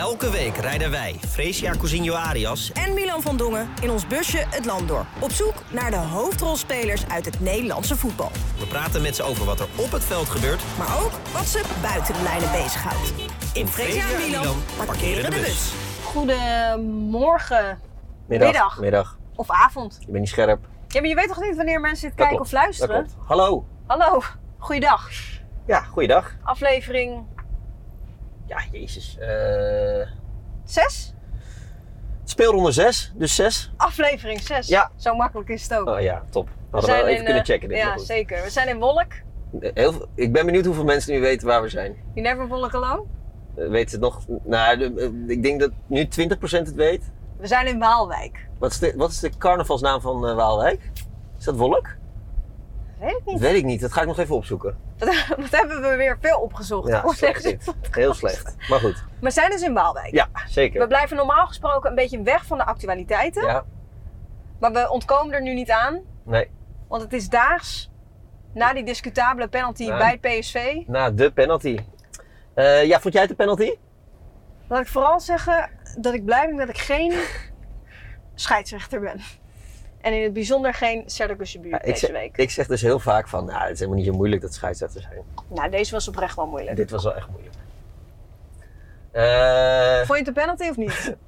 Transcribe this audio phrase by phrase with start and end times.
[0.00, 4.64] Elke week rijden wij, Fresia Cousinho Arias, en Milan van Dongen in ons busje het
[4.64, 5.06] land door.
[5.18, 8.30] Op zoek naar de hoofdrolspelers uit het Nederlandse voetbal.
[8.58, 10.62] we praten met ze over wat er op het veld gebeurt.
[10.78, 13.12] Maar ook wat ze buiten de lijnen bezighoudt.
[13.54, 15.72] In Fresia en Milan parkeren de bus.
[16.04, 17.78] Goedemorgen.
[18.26, 18.50] Middag.
[18.50, 18.80] Middag.
[18.80, 19.18] Middag.
[19.34, 19.96] Of avond.
[20.00, 20.66] Je bent niet scherp.
[20.88, 22.52] Ja, maar je weet toch niet wanneer mensen dit kijken klopt.
[22.52, 22.94] of luisteren?
[22.94, 23.28] Dat klopt.
[23.28, 23.66] Hallo.
[23.86, 24.22] Hallo,
[24.58, 25.10] goeiedag.
[25.66, 26.36] Ja, goeiedag.
[26.42, 27.24] Aflevering
[28.50, 29.18] Ja, jezus.
[29.18, 30.06] Eh
[30.64, 31.14] 6?
[32.24, 33.72] speelronde 6, dus 6.
[33.76, 34.66] Aflevering 6.
[34.68, 34.90] Ja.
[34.96, 35.88] Zo makkelijk is het ook.
[35.88, 36.48] Oh ja, top.
[36.48, 37.78] We Hadden we wel even in, kunnen eh, checken dit.
[37.78, 38.42] Ja, zeker.
[38.42, 39.12] We zijn in Wolk.
[39.60, 41.96] Heel veel- ik ben benieuwd hoeveel mensen nu weten waar we zijn.
[42.14, 43.04] You never Wolk alone.
[43.56, 44.24] Eh, Weet het nog?
[44.44, 47.12] Nou, eh, ik denk dat nu 20% het weet.
[47.38, 48.48] We zijn in Waalwijk.
[48.58, 50.90] Wat is de, wat is de carnavalsnaam van eh, Waalwijk?
[51.38, 51.86] Is dat Wolk?
[53.00, 53.40] Weet ik Dat niet.
[53.40, 53.80] weet ik niet.
[53.80, 54.76] Dat ga ik nog even opzoeken.
[55.38, 56.88] Wat, hebben we weer veel opgezocht.
[56.88, 57.74] Ja, slecht dit.
[57.90, 58.54] Heel slecht.
[58.68, 59.04] Maar goed.
[59.20, 60.12] We zijn dus in Waalwijk.
[60.14, 60.86] Ja, We zeker.
[60.86, 63.42] blijven normaal gesproken een beetje weg van de actualiteiten.
[63.46, 63.64] Ja,
[64.60, 66.00] Maar we ontkomen er nu niet aan.
[66.24, 66.50] nee.
[66.88, 67.90] Want het is daags
[68.54, 70.74] na die discutabele penalty bij PSV.
[70.86, 71.78] Na de penalty.
[72.54, 73.74] Eh, ja, vond jij het de penalty?
[74.68, 77.12] Laat ik vooral zeggen dat ik blij ben dat ik geen
[78.34, 79.20] scheidsrechter ben.
[80.00, 81.28] En in het bijzonder geen Ja,
[81.78, 82.36] ik, deze zeg, week.
[82.36, 85.04] ik zeg dus heel vaak van, nou, het is helemaal niet zo moeilijk dat scheidsrechters
[85.04, 85.22] zijn.
[85.48, 86.76] Nou, deze was oprecht wel moeilijk.
[86.76, 87.54] Dit was wel echt moeilijk.
[89.10, 91.14] Eh Vond je het een penalty of niet?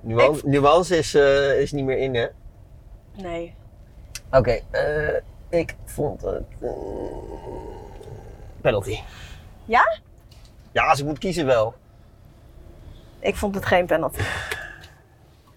[0.00, 2.26] nuance, nuance is, eh, is niet meer in, hè?
[3.16, 3.54] Nee.
[4.30, 5.14] Oké, eh,
[5.48, 6.42] ik vond het...
[8.60, 8.98] penalty.
[9.64, 9.98] Ja?
[10.72, 11.74] Ja, als ik moet kiezen wel.
[13.18, 14.20] Ik vond het geen penalty.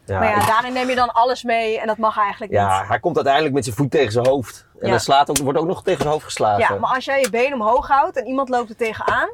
[0.05, 2.79] Ja, maar ja, ik- daarin neem je dan alles mee en dat mag eigenlijk ja,
[2.79, 2.87] niet.
[2.87, 4.65] hij komt uiteindelijk met zijn voet tegen zijn hoofd.
[4.79, 4.89] En Ja.
[4.89, 6.73] dan slaat ook, wordt ook nog tegen zijn hoofd geslagen.
[6.73, 9.29] Ja, maar als jij je been omhoog houdt en iemand loopt er tegenaan.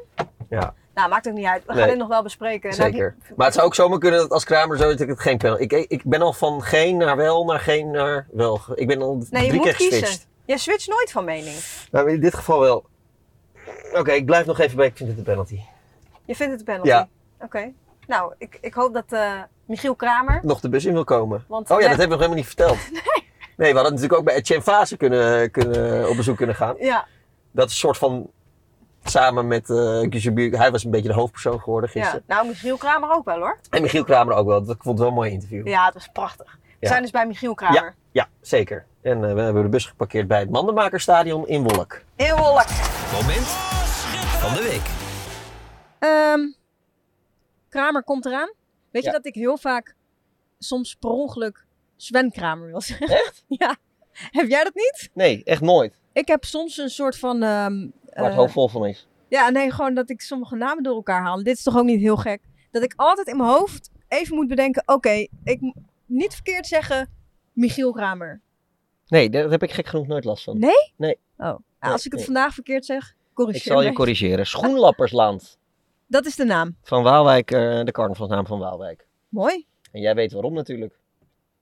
[0.48, 0.74] Ja.
[0.94, 1.62] Nou, maakt ook niet uit.
[1.64, 1.88] We gaan Nee.
[1.90, 2.68] dit nog wel bespreken.
[2.70, 3.16] Heb Zeker.
[3.28, 5.38] je- Maar het zou ook zomaar kunnen dat als Kramer zo dat ik het geen
[5.38, 5.62] penalty...
[5.62, 8.60] Ik, ik ben al van geen naar wel, naar geen naar wel.
[8.74, 10.18] Ik ben al Nee, je drie keer kiezen.
[10.44, 11.56] Jij switcht nooit van mening.
[11.90, 12.84] Nou, in dit geval wel.
[13.92, 14.86] Oké, ik blijf nog even bij.
[14.86, 15.60] Ik vind het een penalty.
[16.24, 16.88] Je vindt het een penalty?
[16.88, 17.08] Ja.
[17.44, 17.72] Oké.
[18.06, 19.32] Nou, ik, ik hoop dat eh,
[19.70, 20.40] Michiel Kramer.
[20.42, 21.44] Nog de bus in wil komen.
[21.48, 22.78] Want oh ja, net- dat hebben we nog helemaal niet verteld.
[23.56, 23.66] Nee.
[23.68, 26.74] Nee, we hadden natuurlijk ook bij Etienne Fase kunnen, kunnen, op bezoek kunnen gaan.
[26.78, 27.06] Ja,
[27.52, 28.30] Dat is een soort van
[29.04, 32.00] samen met eh Hij was een beetje de hoofdpersoon geworden ja.
[32.00, 32.24] gisteren.
[32.26, 33.58] Nou, Michiel Kramer ook wel hoor.
[33.70, 34.64] En Michiel Kramer ook wel.
[34.64, 35.66] Dat ik vond het wel een mooi interview.
[35.66, 36.58] Ja, het was prachtig.
[36.62, 36.88] We Ja.
[36.88, 37.94] zijn dus bij Michiel Kramer.
[38.12, 38.86] Ja, zeker.
[39.02, 42.00] En eh, we hebben de bus geparkeerd bij het Mandenmakerstadion in Wolk.
[42.16, 42.64] Heel wolk.
[43.12, 43.46] Moment
[44.40, 44.86] van de week.
[45.98, 46.40] Ehm,
[47.68, 48.52] Kramer komt eraan.
[48.90, 49.94] Weet je dat ik heel vaak
[50.58, 51.64] soms per ongeluk
[51.96, 53.08] Sven Kramer wil zeggen?
[53.08, 53.44] Echt?
[53.62, 53.76] ja.
[54.12, 55.10] Heb jij dat niet?
[55.14, 55.98] Nee, echt nooit.
[56.12, 57.42] Ik heb soms een soort van...
[57.42, 59.08] ehm, Waar het eh, hoofd vol van is.
[59.28, 61.42] Ja, nee, gewoon dat ik sommige namen door elkaar haal.
[61.42, 62.40] Dit is toch ook niet heel gek?
[62.70, 64.82] Dat ik altijd in mijn hoofd even moet bedenken...
[64.86, 65.74] Oké, ik moet
[66.06, 67.10] niet verkeerd zeggen
[67.52, 68.40] Michiel Kramer.
[69.06, 70.58] Nee, daar heb ik gek genoeg nooit last van.
[70.58, 70.92] Nee?
[70.96, 71.18] Nee.
[71.36, 72.24] Oh, nou, als ik het nee.
[72.24, 73.92] vandaag verkeerd zeg, Ik corrigeer zal je mij.
[73.96, 74.46] corrigeren.
[74.46, 75.58] Schoenlappersland.
[76.10, 76.76] Dat is de naam.
[76.82, 79.06] Van Waalwijk, eh, de carnavalsnaam van Waalwijk.
[79.28, 79.66] Mooi.
[79.92, 80.98] En jij weet waarom natuurlijk.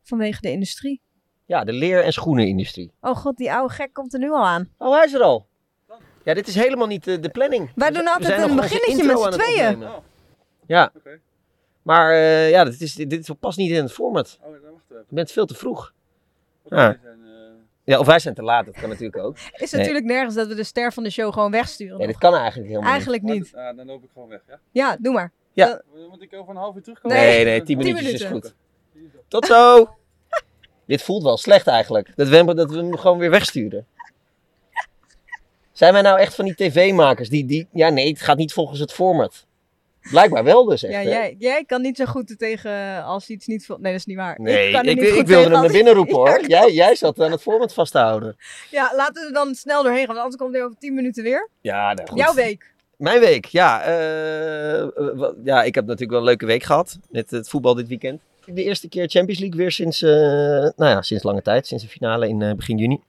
[0.03, 1.00] Vanwege de industrie.
[1.47, 2.92] Ja, de leer- en schoenenindustrie.
[3.00, 4.69] Oh god, die oude gek komt er nu al aan.
[4.78, 5.47] Oh, hij is er al.
[6.25, 7.70] Ja, dit is helemaal niet eh, de planning.
[7.75, 9.72] Wij We- doen we altijd zijn een beginnetje met z'n tweeën.
[9.72, 10.03] opnemen.
[10.66, 10.92] Ja.
[10.97, 11.20] Oké.
[11.82, 14.38] Maar eh, ja, dit, is, dit, dit past niet in het format.
[14.42, 15.06] Oh, dan wachten we even.
[15.09, 15.92] Je bent veel te vroeg.
[16.65, 16.98] Ja.
[17.03, 17.19] zijn,
[17.88, 19.37] Ja, of wij zijn te laat, dat kan natuurlijk ook.
[19.53, 19.81] Is Nee.
[19.81, 21.99] natuurlijk nergens dat we de ster van de show gewoon wegsturen.
[21.99, 22.16] Nee, nog.
[22.19, 23.50] dat kan eigenlijk helemaal Eigenlijk niet.
[23.50, 24.59] d- ah, dan loop ik gewoon weg, ja?
[24.71, 25.32] Ja, doe maar.
[26.10, 27.16] Moet ik over een half uur terugkomen?
[27.16, 27.27] niet.
[27.27, 28.50] Nee, Nee, nee, tien tien minuutjes is minuten.
[28.50, 29.12] goed.
[29.28, 29.88] Tot zo!
[30.87, 32.12] Dit voelt wel slecht eigenlijk.
[32.16, 33.87] Dat we, hem- dat we hem gewoon weer wegsturen.
[35.72, 37.69] Zijn wij nou echt van die tv-makers die, die...
[37.72, 39.47] Ja, nee, het gaat niet volgens het format.
[40.11, 43.69] Blijkbaar wel dus echt, Ja, jij, jij kan niet zo goed tegen als iets niet...
[43.69, 44.41] Nee, dat is niet waar.
[44.41, 46.47] Nee, kan ik, niet ik, goed wilde hem naar binnen roepen hoor.
[46.47, 48.37] Jij, jij zat aan het format vast te houden.
[48.71, 51.49] Ja, laten we dan snel doorheen gaan, want anders komt hij over 10 minuten weer.
[51.61, 52.19] Ja, nou, goed.
[52.19, 52.73] Jouw week.
[52.97, 53.83] Mijn week, ja.
[53.83, 54.89] eh, eh,
[55.45, 58.21] ja, ik heb natuurlijk wel een leuke week gehad met het voetbal dit weekend.
[58.45, 61.91] De eerste keer Champions League weer sinds, eh, nou ja, sinds lange tijd, sinds de
[61.91, 63.01] finale in eh, begin juni.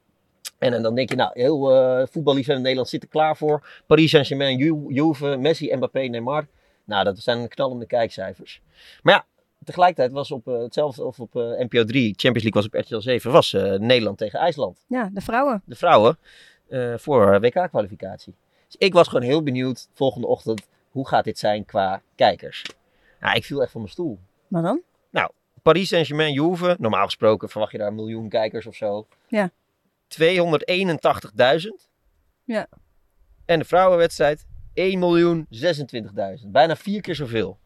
[0.58, 3.68] En, en dan denk je, nou, heel eh voetballiefhebber in Nederland zit er klaar voor.
[3.88, 6.48] Paris Saint-Germain, Ju- Juve, Messi, Mbappé, Neymar.
[6.90, 8.62] Nou, dat zijn knallende kijkcijfers.
[9.04, 9.26] Maar ja,
[9.64, 13.00] tegelijkertijd was op eh, hetzelfde, of op eh, NPO 3, Champions League was op RTL
[13.00, 15.62] 7, was eh, Nederland tegen IJsland Ja, de vrouwen.
[15.66, 16.18] de vrouwen
[16.96, 18.36] voor WK-kwalificatie.
[18.66, 22.66] Dus ik was gewoon heel benieuwd volgende ochtend hoe gaat dit zijn qua kijkers.
[23.20, 24.20] Nou, ik viel echt van mijn stoel.
[24.48, 24.82] Maar dan?
[25.62, 29.08] Paris Saint-Germain Juve, normaal gesproken verwacht je daar een miljoen kijkers of zo.
[29.28, 29.52] Ja.
[30.08, 30.30] 281.000.
[32.44, 32.68] Ja.
[33.46, 34.46] En de vrouwenwedstrijd
[34.80, 35.48] 1 miljoen
[36.44, 36.48] 26.000.
[36.48, 37.58] Bijna vier keer zoveel.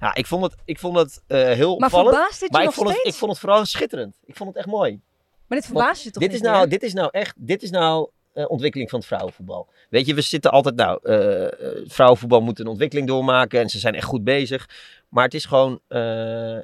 [0.00, 2.14] Ja, ik vond het, ik vond het eh, heel Maar opvallend.
[2.14, 4.18] verbaast dit je Maar ik vond, het, ik vond het vooral schitterend.
[4.24, 5.00] Ik vond het echt mooi.
[5.46, 6.68] Maar dit verbaast je toch dit, niet is nou, meer?
[6.68, 9.68] dit is nou echt, dit is nou eh, ontwikkeling van het vrouwenvoetbal.
[9.90, 13.94] Weet je, we zitten altijd, nou, eh, vrouwenvoetbal moet een ontwikkeling doormaken en ze zijn
[13.94, 14.68] echt goed bezig.
[15.08, 15.80] Maar het is gewoon,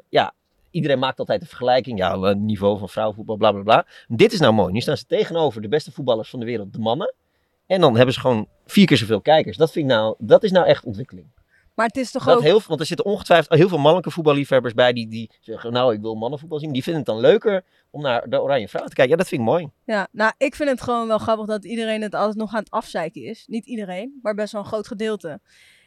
[0.08, 0.34] ja,
[0.70, 1.98] iedereen maakt altijd een vergelijking.
[1.98, 3.86] Ja, het niveau van vrouwenvoetbal, bla bla bla.
[4.08, 4.72] Dit is nou mooi.
[4.72, 7.14] Nu staan ze tegenover de beste voetballers van de wereld, de mannen.
[7.70, 9.56] En dan hebben ze gewoon vier keer zoveel kijkers.
[9.56, 11.26] Dat vind ik nou, dat is nou echt ontwikkeling.
[11.74, 12.42] Maar het is toch Dat ook...
[12.42, 16.00] heel, want er zitten ongetwijfeld heel veel mannelijke voetballiefhebbers bij die, die zeggen, nou, ik
[16.00, 16.72] wil mannenvoetbal zien.
[16.72, 19.12] Die vinden het dan leuker om naar de Oranje Vrouw te kijken.
[19.12, 19.70] Ja, dat vind ik mooi.
[19.84, 22.70] Ja, nou, ik vind het gewoon wel grappig dat iedereen het altijd nog aan het
[22.70, 23.44] afzeiken is.
[23.46, 25.40] Niet iedereen, maar best wel een groot gedeelte.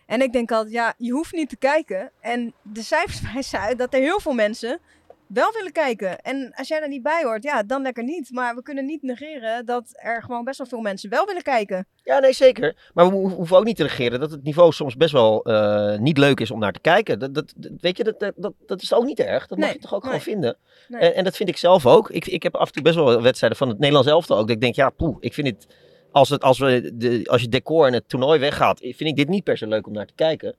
[0.06, 2.12] En ik denk altijd, ja, je hoeft niet te kijken.
[2.20, 4.80] En de cijfers wijzen uit dat er heel veel mensen
[5.28, 6.20] wel willen kijken.
[6.20, 8.32] En als jij er niet bij hoort, ja, dan lekker niet.
[8.32, 11.86] Maar we kunnen niet negeren dat er gewoon best wel veel mensen wel willen kijken.
[12.04, 12.76] Ja, nee, zeker.
[12.94, 15.98] Maar we ho- hoeven ook niet te regeren dat het niveau soms best wel eh,
[16.00, 17.20] niet leuk is om naar te kijken.
[17.20, 19.48] Dat, dat, weet je, dat, dat, dat, is ook niet erg.
[19.48, 20.12] Dat mag Nee, je toch ook nee.
[20.12, 20.58] gewoon vinden.
[20.88, 21.02] Nee.
[21.02, 22.10] En, en dat vind ik zelf ook.
[22.10, 24.48] Ik, ik heb af en toe best wel wedstrijden van het Nederlands elftal ook.
[24.48, 25.68] Dat ik denk, ja, poeh, ik vind het...
[26.12, 29.28] Als, het, als, we de, als je decor en het toernooi weggaat, vind ik dit
[29.30, 30.56] niet per se leuk om naar te kijken.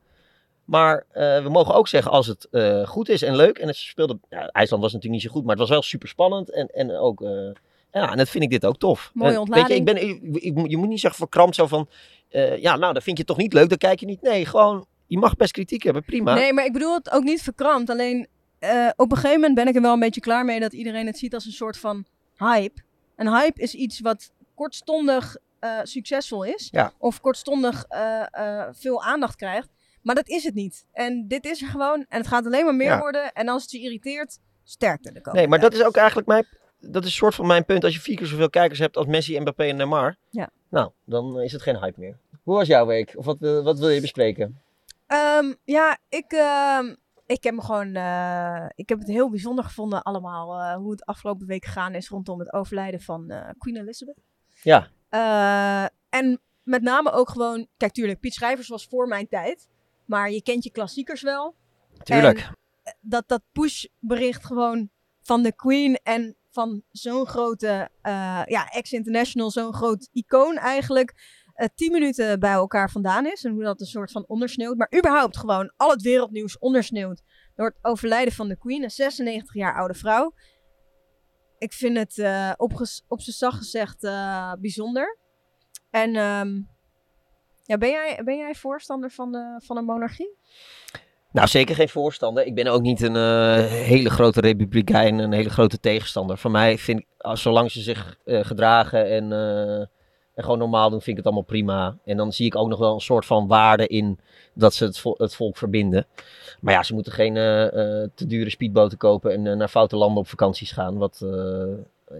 [0.65, 3.59] Maar eh, we mogen ook zeggen als het eh, goed is en leuk.
[3.59, 4.19] En het speelde.
[4.31, 6.51] Ja, IJsland was natuurlijk niet zo goed, maar het was wel super spannend.
[6.51, 7.23] En, en ook.
[7.23, 7.51] eh,
[7.93, 9.11] ja, en dat vind ik dit ook tof.
[9.15, 11.67] Mooie Eh, weet je, ik ben, ik, ik moet- je moet niet zeggen verkrampt zo
[11.67, 11.89] van.
[12.59, 14.23] ja, nou, dat vind je toch niet leuk, dan kijk je niet.
[14.23, 14.87] Nee, gewoon.
[15.07, 16.35] Je mag best kritiek hebben, prima.
[16.35, 17.91] Nee, maar ik bedoel het ook niet verkrampt.
[17.91, 18.29] Alleen
[18.97, 21.19] op een gegeven moment ben ik er wel een beetje klaar mee dat iedereen het
[21.19, 22.05] ziet als een soort van
[22.37, 22.83] hype.
[23.17, 25.37] Een hype is iets wat kortstondig
[25.83, 26.69] succesvol is.
[26.73, 26.93] Ja.
[26.99, 27.85] Of kortstondig
[28.73, 29.69] veel aandacht krijgt.
[30.05, 30.87] Maar dat is het niet.
[30.93, 32.05] En dit is er gewoon.
[32.09, 32.99] En het gaat alleen maar meer Ja.
[32.99, 33.33] worden.
[33.33, 36.47] En als het je irriteert, sterkte de komende Nee, maar dat is ook eigenlijk mijn.
[36.81, 37.85] Dat is een soort van mijn punt.
[37.85, 40.17] Als je vier keer zoveel kijkers hebt als Messi, Mbappé en Neymar.
[40.31, 40.51] Ja.
[40.69, 42.19] Nou, dan is het geen hype meer.
[42.43, 43.13] Hoe was jouw week?
[43.17, 44.61] Of wat, wil- wat wil je bespreken?
[45.07, 46.95] Ehm, ja, ik, ehm,
[47.27, 47.95] ik heb me gewoon.
[47.95, 50.61] eh, ik heb het heel bijzonder gevonden, allemaal.
[50.61, 54.19] eh, hoe het afgelopen week gegaan is rondom het overlijden van eh, Queen Elizabeth.
[54.63, 54.89] Ja.
[56.09, 57.67] En met name ook gewoon.
[57.77, 59.69] Kijk, tuurlijk, Piet Schrijvers was voor mijn tijd.
[60.07, 61.55] Maar je kent je klassiekers wel.
[62.03, 62.51] Tuurlijk.
[63.01, 64.91] Dat dat pushbericht gewoon
[65.23, 67.89] van de Queen en van zo'n grote.
[68.01, 71.43] eh, ja, ex-international, zo'n groot icoon eigenlijk.
[71.55, 73.45] eh, tien minuten bij elkaar vandaan is.
[73.45, 74.77] En hoe dat een soort van ondersneeuwt.
[74.77, 77.23] Maar überhaupt gewoon al het wereldnieuws ondersneeuwt.
[77.55, 78.83] Door het overlijden van de Queen.
[78.83, 80.35] Een 96 jaar oude vrouw.
[81.59, 82.73] Ik vind het eh, op,
[83.21, 85.19] zijn zacht gezegd eh, bijzonder.
[85.91, 86.61] En ehm,
[87.67, 90.37] ja, ben, jij, ben jij voorstander van, de, van een monarchie?
[91.35, 92.47] Nou, zeker geen voorstander.
[92.47, 96.37] Ik ben ook niet een eh, hele grote republikein, een hele grote tegenstander.
[96.37, 99.79] Van mij vind ik, zolang ze zich eh, gedragen en, eh,
[100.35, 101.97] en gewoon normaal doen, vind ik het allemaal prima.
[102.05, 104.19] En dan zie ik ook nog wel een soort van waarde in
[104.53, 106.07] dat ze het, het volk verbinden.
[106.61, 107.35] Maar ja, ze moeten geen
[108.15, 110.99] te dure speedboten kopen en naar foute landen op vakanties gaan.
[110.99, 111.27] Wat,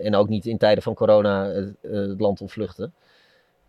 [0.01, 1.45] en ook niet in tijden van corona
[1.83, 2.95] het land ontvluchten.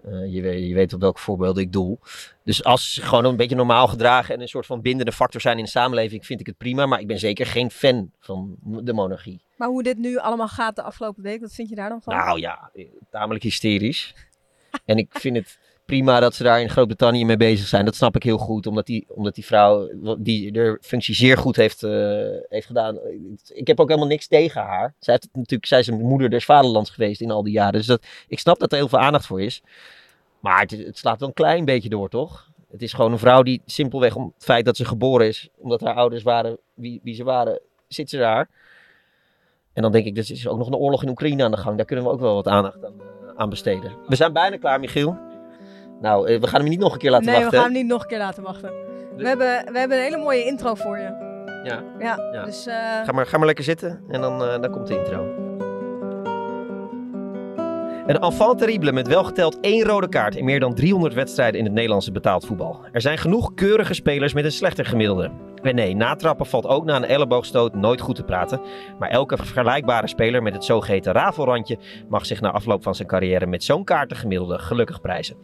[0.06, 2.00] Eh, je, weet, je weet op welke voorbeelden ik doel.
[2.44, 5.58] Dus als ze gewoon een beetje normaal gedragen en een soort van bindende factor zijn
[5.58, 6.86] in de samenleving, vind ik het prima.
[6.86, 9.42] Maar ik ben zeker geen fan van de monarchie.
[9.58, 12.16] Maar hoe dit nu allemaal gaat de afgelopen week, wat vind je daar dan van?
[12.16, 14.16] Nou ja, eh, tamelijk hysterisch.
[14.86, 17.86] en ik vind het prima dat ze daar in Groot-Brittannië mee bezig zijn.
[17.86, 21.56] Dat snap ik heel goed, omdat die, omdat die vrouw die de functie zeer goed
[21.56, 21.92] heeft, eh,
[22.50, 23.00] heeft gedaan.
[23.54, 24.94] Ik heb ook helemaal niks tegen haar.
[25.00, 27.74] Zij, heeft natuurlijk, zij is een moeder des vaderlands geweest in al die jaren.
[27.74, 29.62] Dus dat, ik snap dat er heel veel aandacht voor is.
[30.40, 32.50] Maar het, het slaat wel een klein beetje door, toch?
[32.72, 35.82] Het is gewoon een vrouw die simpelweg om het feit dat ze geboren is, omdat
[35.82, 38.50] haar ouders waren wie, wie ze waren, zit ze daar.
[39.74, 41.78] En dan denk ik, er is ook nog een oorlog in Oekraïne aan de gang.
[41.78, 43.92] Daar kunnen we ook wel wat aandacht aan, eh, aan besteden.
[44.08, 45.35] We zijn bijna klaar, Michiel.
[46.02, 47.52] Nou, eh, we gaan hem niet nog een keer laten nee, wachten.
[47.52, 48.72] we gaan hem niet nog een keer laten wachten.
[49.18, 51.24] We hebben, we hebben een hele mooie intro voor je.
[51.64, 51.84] Ja.
[52.00, 52.44] Ja, Ja.
[52.46, 52.66] dus...
[52.68, 55.26] eh, Ga maar, ga maar lekker zitten en dan, eh, dan komt de intro.
[58.06, 61.74] Een enfant terrible met welgeteld één rode kaart in meer dan 300 wedstrijden in het
[61.74, 62.80] Nederlandse betaald voetbal.
[62.92, 65.32] Er zijn genoeg keurige spelers met een slechter gemiddelde.
[65.62, 68.62] En nee, natrappen valt ook na een elleboogstoot nooit goed te praten.
[69.00, 71.78] Maar elke vergelijkbare speler met het zogeheten rafelrandje
[72.10, 75.36] mag zich na afloop van zijn carrière met zo'n kaartengemiddelde gelukkig prijzen.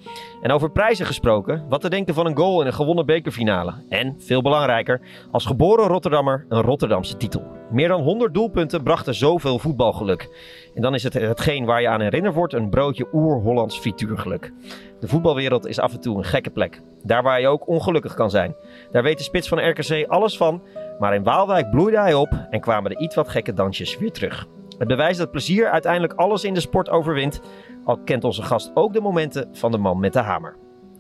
[0.42, 3.74] En over prijzen gesproken, wat te denken van een goal in een gewonnen bekerfinale.
[3.90, 5.02] En, veel belangrijker,
[5.32, 7.60] als geboren Rotterdammer een Rotterdamse titel.
[7.72, 10.30] Meer dan 100 doelpunten brachten zoveel voetbalgeluk.
[10.74, 14.52] En dan is het hetgeen waar je aan herinnerd wordt een broodje oer-Hollands frituurgeluk.
[15.00, 16.82] De voetbalwereld is af en toe een gekke plek.
[17.04, 18.56] Daar waar je ook ongelukkig kan zijn.
[18.92, 20.62] Daar weet de spits van RKC alles van.
[21.00, 24.48] Maar in Waalwijk bloeide hij op en kwamen de iets wat gekke dansjes weer terug.
[24.78, 27.42] Het bewijst dat plezier uiteindelijk alles in de sport overwint.
[27.84, 30.56] Al kent onze gast ook de momenten van de man met de hamer.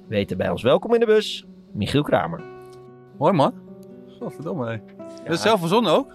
[0.07, 2.41] weten bij ons welkom in de bus, Michiel Kramer.
[3.17, 3.53] Mooi man.
[4.19, 4.67] Godverdomme.
[4.67, 4.79] hé.
[5.23, 6.13] Dat is zelf verzonnen ook?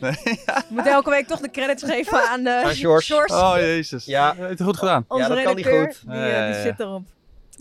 [0.00, 3.14] We moeten elke week toch de credits geven aan, eh Aan George.
[3.32, 4.04] Oh jezus.
[4.04, 4.34] Ja.
[4.36, 5.04] Het goed gedaan.
[5.08, 6.10] Onze Ja, dat kan niet redacteur, goed.
[6.10, 7.02] Die, Ja, eh, ja, die zit erop.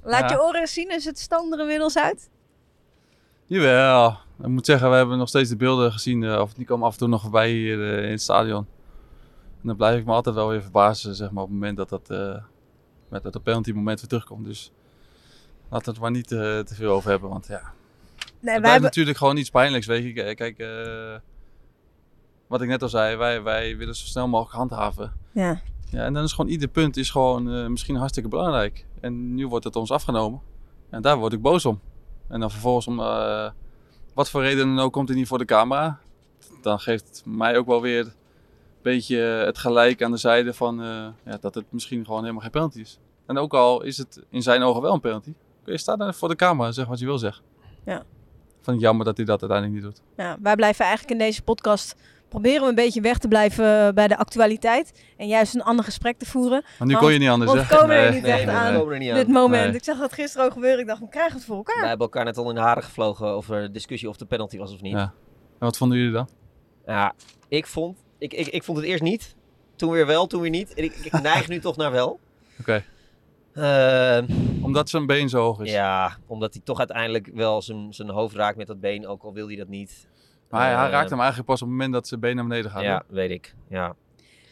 [0.03, 0.35] Laat Ja.
[0.35, 2.29] je oren zien, is het stand er inmiddels uit?
[3.45, 4.17] Jawel.
[4.41, 6.23] Ik moet zeggen, we hebben nog steeds de beelden gezien.
[6.23, 8.67] eh, of die komen af en toe nog voorbij hier eh, in het stadion.
[9.61, 11.89] En dan blijf ik me altijd wel weer verbazen, zeg maar, op het moment dat
[11.89, 12.35] dat, eh,
[13.09, 14.45] met dat penalty moment weer terugkomt.
[14.45, 14.71] Dus
[15.69, 18.41] laten we het maar niet eh, te veel over hebben, want ja, Nee, het wij
[18.41, 18.81] blijft hebben...
[18.81, 20.35] natuurlijk gewoon iets pijnlijks, weet je.
[20.35, 21.15] Kijk, eh,
[22.47, 25.13] wat ik net al zei, wij, wij willen zo snel mogelijk handhaven.
[25.31, 25.61] Ja.
[25.89, 28.85] Ja, en dan is gewoon ieder punt is gewoon eh, misschien hartstikke belangrijk.
[28.99, 30.41] En nu wordt het ons afgenomen.
[30.89, 31.79] En daar word ik boos om.
[32.27, 33.49] En dan vervolgens om eh,
[34.13, 35.99] wat voor reden dan ook komt hij niet voor de camera.
[36.61, 38.13] Dan geeft het mij ook wel weer een
[38.81, 42.51] beetje het gelijk aan de zijde van eh, ja, dat het misschien gewoon helemaal geen
[42.51, 42.99] penalty is.
[43.25, 45.33] En ook al is het in zijn ogen wel een penalty.
[45.63, 47.43] Kun je staan daar voor de camera en zeg wat je wil zeggen.
[47.85, 48.03] Ja.
[48.61, 50.01] Van jammer dat hij dat uiteindelijk niet doet.
[50.17, 51.95] Ja, wij blijven eigenlijk in deze podcast
[52.29, 55.03] proberen we een beetje weg te blijven bij de actualiteit.
[55.17, 56.61] En juist een ander gesprek te voeren.
[56.77, 58.11] Maar nu Want- kon je niet anders want komen er Nee.
[58.11, 58.89] niet echt nee, aan.
[58.91, 59.31] er niet Dit aan.
[59.31, 59.65] moment.
[59.67, 59.75] Nee.
[59.75, 60.79] Ik zag dat gisteren ook gebeuren.
[60.79, 61.79] Ik dacht, we krijgen het voor elkaar.
[61.79, 64.57] Wij hebben elkaar net al in de haren gevlogen over de discussie of de penalty
[64.57, 64.93] was of niet.
[64.93, 65.13] Ja.
[65.59, 66.29] En wat vonden jullie dan?
[66.85, 67.13] Ja,
[67.47, 69.35] ik vond, ik, ik, ik vond het eerst niet.
[69.75, 70.73] Toen weer wel, toen weer niet.
[70.73, 72.19] En ik, ik neig nu toch naar wel.
[72.59, 72.83] Oké.
[73.53, 74.19] Eh,
[74.61, 75.71] Omdat zijn been zo hoog is.
[75.71, 79.33] ja, omdat hij toch uiteindelijk wel zijn, zijn hoofd raakt met dat been, ook al
[79.33, 80.07] wil hij dat niet.
[80.49, 82.47] Maar hij, hij Eh, raakt hem eigenlijk pas op het moment dat zijn been naar
[82.47, 82.81] beneden gaat.
[82.83, 83.55] Ja, weet ik.
[83.69, 83.95] Ja.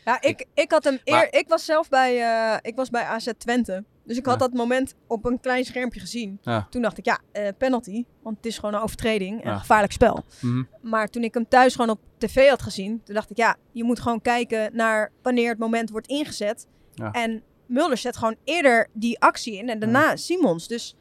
[0.06, 3.04] Ja, ik, ik had hem eer, Maar- ik was zelf bij, eh, ik was bij
[3.04, 3.84] AZ Twente.
[4.04, 4.40] Dus ik had Ja.
[4.48, 6.38] dat moment op een klein schermpje gezien.
[6.42, 6.68] Ja.
[6.70, 8.06] Toen dacht ik, ja, eh, penalty.
[8.24, 9.54] Want het is gewoon een overtreding en Ja.
[9.54, 10.24] een gevaarlijk spel.
[10.42, 10.64] Mhm.
[10.82, 13.84] Maar toen ik hem thuis gewoon op tv had gezien, toen dacht ik, ja, je
[13.84, 16.68] moet gewoon kijken naar wanneer het moment wordt ingezet.
[16.94, 17.12] Ja.
[17.12, 20.68] En Mulder zet gewoon eerder die actie in en daarna Simons.
[20.68, 20.96] Dus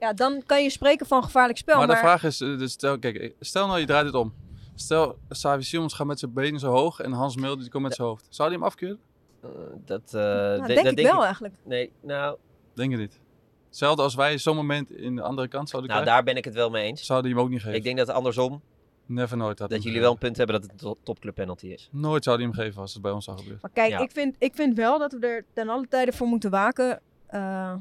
[0.00, 1.76] ja, dan kan je spreken van gevaarlijk spel.
[1.78, 4.14] Maar, Maar, de vraag is, eh, dus stel, kijk, eh, stel nou je draait het
[4.14, 4.34] om.
[4.74, 7.94] Stel, Savi Simons gaat met zijn benen zo hoog en Hans Mulder die komt met
[7.94, 8.26] zijn hoofd.
[8.30, 8.98] Zou hij hem afkeuren?
[9.42, 9.48] Eh,
[9.84, 11.54] dat, eh, nou, de- denk dat ik wel eigenlijk.
[11.64, 12.36] Nee, nou,
[12.74, 13.20] Denk je niet.
[13.68, 16.44] Hetzelfde als wij zo'n moment in de andere kant zouden nou, krijgen, daar ben ik
[16.44, 17.04] het wel mee eens.
[17.06, 17.76] zouden die hem ook niet geven.
[17.76, 18.60] Ik denk dat andersom,
[19.06, 19.58] Never nooit.
[19.58, 21.88] had dat hij jullie wel een punt hebben dat het een to- topclub penalty is.
[21.92, 23.60] Nooit zou hij hem geven als het bij ons zou gebeuren.
[23.62, 23.98] Maar kijk, Ja.
[23.98, 27.74] ik, vind, ik vind wel dat we er ten alle tijde voor moeten waken eh,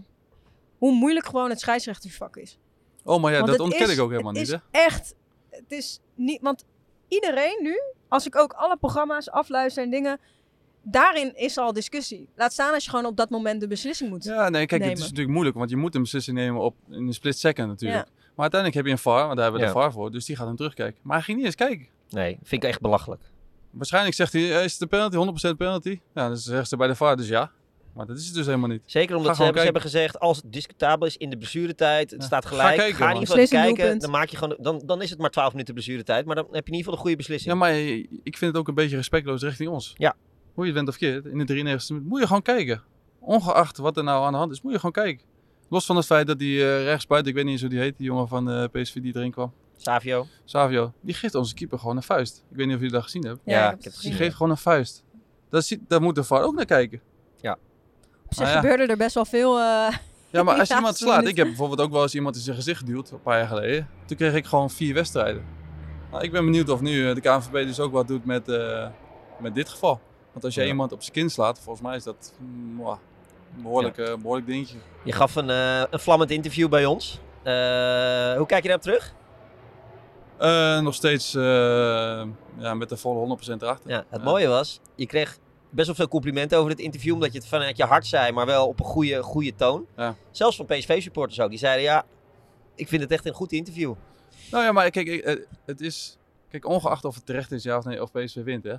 [0.78, 2.58] hoe moeilijk gewoon het scheidsrechtersvak is.
[3.04, 4.80] Oh, maar ja, Want dat het ontken is- ik ook helemaal het niet, is hè?
[4.86, 5.16] echt,
[5.50, 6.66] het is niet, want
[7.08, 10.20] iedereen nu, als ik ook alle programma's afluister en dingen,
[10.82, 12.30] daarin is al discussie.
[12.36, 14.24] Laat staan als je gewoon op dat moment de beslissing moet.
[14.24, 17.08] Ja, nee, kijk, het is natuurlijk moeilijk, want je moet een beslissing nemen op in
[17.08, 18.06] een split second natuurlijk.
[18.08, 19.74] Maar uiteindelijk heb je een VAR, want daar hebben we Ja.
[19.74, 21.00] de VAR voor, dus die gaat hem terugkijken.
[21.04, 21.88] Maar hij ging niet eens kijken.
[22.10, 23.22] Nee, vind ik echt belachelijk.
[23.72, 26.00] Waarschijnlijk zegt hij, is het een penalty, 100% penalty?
[26.14, 27.52] Ja, dan zeggen ze bij de VAR, dus ja.
[27.98, 28.82] Maar dat is het dus helemaal niet.
[28.86, 31.38] Zeker omdat Ga ze hebben, ze gewoon hebben gezegd, als het discutabel is in de
[31.38, 32.26] blessuretijd, het Ja.
[32.28, 33.14] staat Ga gelijk, ga, kijken, in man.
[33.14, 35.52] ieder geval even Beslissend kijken, dan, maak je gewoon, dan, dan is het maar 12
[35.52, 37.52] minuten blessuretijd, maar dan heb je in ieder geval een goede beslissing.
[37.54, 37.74] Ja, maar
[38.24, 39.94] ik vind het ook een beetje respectloos richting ons.
[39.98, 40.16] Ja.
[40.54, 42.84] Hoe je het bent of keert, in de 93 minuut moet je gewoon kijken.
[43.20, 45.26] Ongeacht wat er nou aan de hand is, moet je gewoon kijken.
[45.70, 47.98] Los van het feit dat die eh rechtsbuiten, ik weet niet eens hoe die heet,
[47.98, 49.54] die jongen van eh PSV die erin kwam.
[49.78, 52.44] Savio, Savio, die geeft onze keeper gewoon een vuist.
[52.52, 53.42] Ik weet niet of jullie dat gezien hebben.
[53.46, 54.12] Ja, ik ik heb het gezien.
[54.12, 55.04] Die geeft gewoon een vuist.
[55.50, 57.02] Daar, ziet, daar moet de VAR ook naar kijken.
[58.28, 58.60] Op zich Ah, ja.
[58.60, 59.60] gebeurde er best wel veel.
[59.60, 59.88] eh,
[60.30, 61.28] Ja, maar als Ja, iemand slaat.
[61.28, 63.88] Ik heb bijvoorbeeld ook wel eens iemand in zijn gezicht geduwd, een paar jaar geleden.
[64.06, 65.46] Toen kreeg ik gewoon vier wedstrijden.
[66.12, 68.88] Nou, ik ben benieuwd of nu eh, de KNVB dus ook wat doet met, eh,
[69.40, 70.00] met dit geval.
[70.32, 70.70] Want als jij Ja.
[70.70, 72.98] iemand op zijn kin slaat, volgens mij is dat mm, mwah,
[73.56, 74.78] een behoorlijk, eh, behoorlijk dingetje.
[75.04, 77.20] je gaf een, eh, een vlammend interview bij ons.
[77.44, 77.54] Eh,
[78.38, 79.14] hoe kijk je daarop terug?
[80.38, 81.42] Eh, nog steeds eh,
[82.58, 83.90] ja, met de volle 100% erachter.
[83.90, 84.26] Ja, het Ja.
[84.26, 85.38] mooie was, je kreeg
[85.78, 88.46] best wel veel complimenten over dit interview, omdat je het vanuit je hart zei, maar
[88.46, 89.86] wel op een goede, goede toon.
[89.96, 90.16] Ja.
[90.32, 92.06] Zelfs van PSV-supporters ook, die zeiden ja,
[92.76, 93.94] ik vind het echt een goed interview.
[94.52, 96.18] Nou ja, maar kijk, eh, het is.
[96.50, 98.76] Kijk, ongeacht of het terecht is, ja of nee, of PSV wint, hè.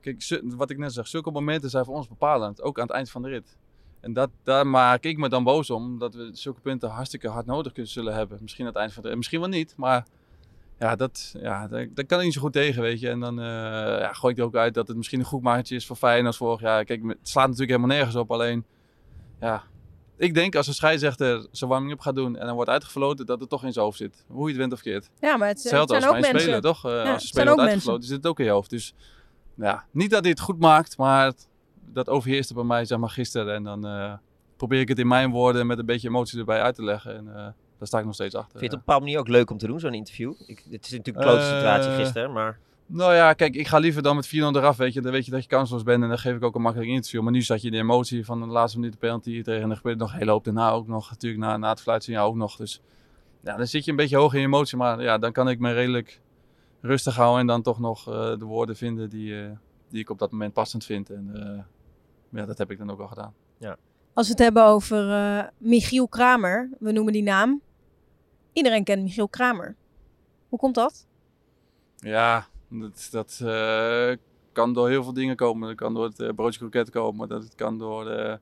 [0.00, 2.62] Kijk, wat ik net zeg, zulke momenten zijn voor ons bepalend.
[2.62, 3.56] Ook aan het eind van de rit.
[4.00, 7.46] En dat, daar maak ik me dan boos om, dat we zulke punten hartstikke hard
[7.46, 8.38] nodig kunnen zullen hebben.
[8.42, 10.06] Misschien aan het eind van de rit, misschien wel niet, maar
[10.78, 13.08] ja, dat, ja, daar kan ik niet zo goed tegen, weet je.
[13.08, 13.44] En dan eh,
[14.00, 16.26] ja, gooi ik er ook uit dat het misschien een goed maatje is voor Feyenoord
[16.26, 16.84] als vorig jaar.
[16.84, 18.64] Kijk, het slaat natuurlijk helemaal nergens op, alleen,
[19.40, 19.62] ja...
[20.18, 23.48] Ik denk als een scheidsrechter zijn warming-up gaat doen en dan wordt uitgefloten, dat het
[23.48, 24.24] toch in zijn hoofd zit.
[24.28, 25.10] Hoe je het wint of keert.
[25.20, 26.40] ja, maar het, zijn als ook mensen.
[26.40, 26.84] speler, toch?
[26.84, 28.70] Eh, Ja, als een zijn speler wordt uitgefloten, zit het ook in je hoofd.
[28.70, 28.94] Dus
[29.56, 31.48] ja, niet dat hij het goed maakt, maar het-
[31.92, 33.54] dat overheerste bij mij zeg maar gisteren.
[33.54, 34.12] En dan eh,
[34.56, 37.16] probeer ik het in mijn woorden met een beetje emotie erbij uit te leggen.
[37.16, 38.58] En daar sta ik nog steeds achter.
[38.58, 40.32] Vind je het op een bepaalde manier ook leuk om te doen, zo'n interview?
[40.46, 43.78] Ik, het is natuurlijk een klote Eh, situatie gisteren, maar Nou ja, kijk, ik ga
[43.78, 45.00] liever dan met 4-0 eraf, weet je.
[45.00, 47.22] Dan weet je dat je kansloos bent en dan geef ik ook een makkelijk interview.
[47.22, 49.70] Maar nu zat je in de emotie van de laatste minuut de penalty tegen en
[49.70, 51.10] er gebeurt nog een hele hoop daarna ook nog.
[51.10, 52.56] Natuurlijk na, na het fluitsignaal ook nog.
[52.56, 52.80] Dus
[53.40, 54.76] ja, dan zit je een beetje hoog in je emotie.
[54.78, 56.20] Maar ja, dan kan ik me redelijk
[56.80, 59.50] rustig houden en dan toch nog eh, de woorden vinden die, eh,
[59.90, 61.10] die ik op dat moment passend vind.
[61.10, 63.34] En eh, ja, dat heb ik dan ook al gedaan.
[64.14, 67.60] Als we het hebben over eh, Michiel Kramer, we noemen die naam.
[68.56, 69.76] Iedereen kent Michiel Kramer.
[70.48, 71.06] Hoe komt dat?
[71.96, 74.10] Ja, dat, dat eh,
[74.52, 75.68] kan door heel veel dingen komen.
[75.68, 77.28] Dat kan door het uh, broodje kroket komen.
[77.28, 78.38] Dat kan door de,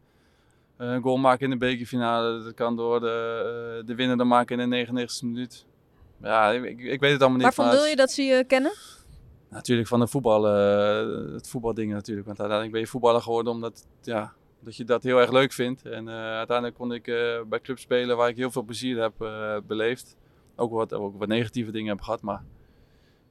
[0.76, 2.42] eh, een goal maken in de bekerfinale.
[2.42, 5.66] Dat kan door de, de winnende maken in de 99e minuut.
[6.22, 7.56] Ja, ik, ik weet het allemaal niet.
[7.56, 8.72] Waarvan wil je dat ze je kennen?
[9.48, 12.26] Natuurlijk van de voetbal, uh, het voetbaldingen natuurlijk.
[12.26, 14.32] Want uiteindelijk ben je voetballer geworden omdat ja,
[14.64, 15.82] dat je dat heel erg leuk vindt.
[15.86, 17.04] En uiteindelijk kon ik
[17.48, 19.14] bij clubs spelen waar ik heel veel plezier heb
[19.66, 20.16] beleefd.
[20.56, 22.44] Ook wat, ook wat negatieve dingen heb gehad, maar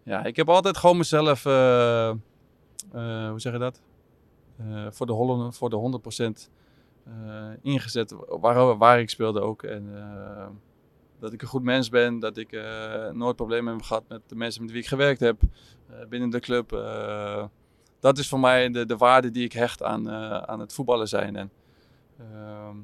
[0.03, 2.19] ja, ik heb altijd gewoon mezelf, hoe
[3.35, 3.81] zeg je dat?
[4.89, 6.01] Voor, de Holland, voor de
[6.47, 6.49] 100%
[7.61, 9.63] ingezet waar, waar ik speelde ook.
[9.63, 9.89] En
[11.19, 12.51] dat ik een goed mens ben, dat ik
[13.11, 15.41] nooit problemen heb gehad met de mensen met wie ik gewerkt heb
[16.09, 16.71] binnen de club.
[18.03, 20.09] Dat is voor mij de, de waarde die ik hecht aan,
[20.47, 21.35] aan het voetballen zijn.
[21.35, 21.51] En
[22.19, 22.75] ehm,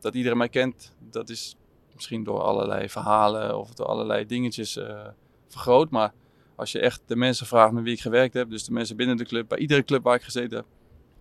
[0.00, 1.56] dat iedereen mij kent, dat is
[1.94, 4.78] misschien door allerlei verhalen of door allerlei dingetjes
[5.48, 5.90] vergroot.
[5.90, 6.12] Maar
[6.56, 9.16] als je echt de mensen vraagt met wie ik gewerkt heb, dus de mensen binnen
[9.16, 10.66] de club, bij iedere club waar ik gezeten heb,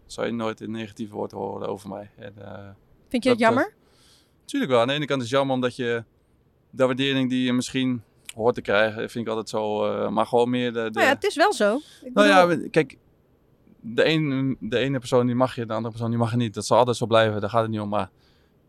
[0.06, 2.10] zou je nooit een negatief woord horen over mij.
[2.16, 2.70] En, uh,
[3.08, 3.63] Vind je het jammer?
[3.63, 4.82] Dat, tuurlijk wel.
[4.82, 6.04] Aan de ene kant is het jammer omdat je
[6.70, 8.04] de waardering die je misschien
[8.36, 10.84] hoort te krijgen, vind ik altijd zo, uh, maar gewoon meer de...
[10.84, 10.89] de...
[10.89, 11.80] Nou ja, het is wel zo.
[12.04, 12.98] Ik nou ja, kijk,
[13.94, 16.53] de, een, de ene persoon die mag je, de andere persoon die mag je niet.
[16.53, 17.89] Dat zal altijd zo blijven, daar gaat het niet om.
[17.89, 18.10] Maar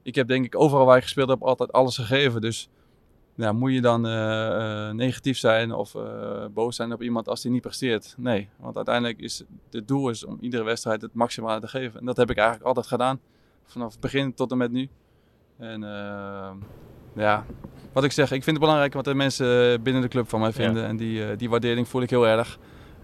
[0.03, 2.41] ik heb denk ik overal waar ik gespeeld heb altijd alles gegeven.
[2.41, 2.69] Dus
[3.35, 7.43] ja, moet je dan uh, uh, negatief zijn of uh, boos zijn op iemand als
[7.43, 8.15] die niet presteert?
[8.17, 12.01] Nee, want uiteindelijk is het doel is om iedere wedstrijd het maximale te geven.
[12.01, 13.21] En dat heb ik eigenlijk altijd gedaan,
[13.65, 14.89] vanaf het begin tot en met nu.
[15.59, 15.81] En
[17.15, 17.45] ja,
[17.93, 20.53] wat ik zeg, ik vind het belangrijk wat de mensen binnen de club van mij
[20.53, 20.83] vinden.
[20.83, 20.89] Ja.
[20.89, 22.59] En die, die waardering voel ik heel erg.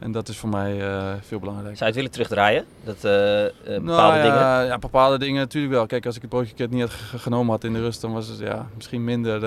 [0.04, 1.76] En dat is voor mij uh, veel belangrijker.
[1.76, 2.64] Zou je het willen terugdraaien?
[2.84, 4.66] Dat, uh, uh, bepaalde nou, ja, dingen?
[4.66, 5.86] Ja, bepaalde dingen natuurlijk wel.
[5.86, 8.38] Kijk, als ik het broodje niet had genomen had in de rust, dan was het
[8.38, 9.40] ja, misschien minder.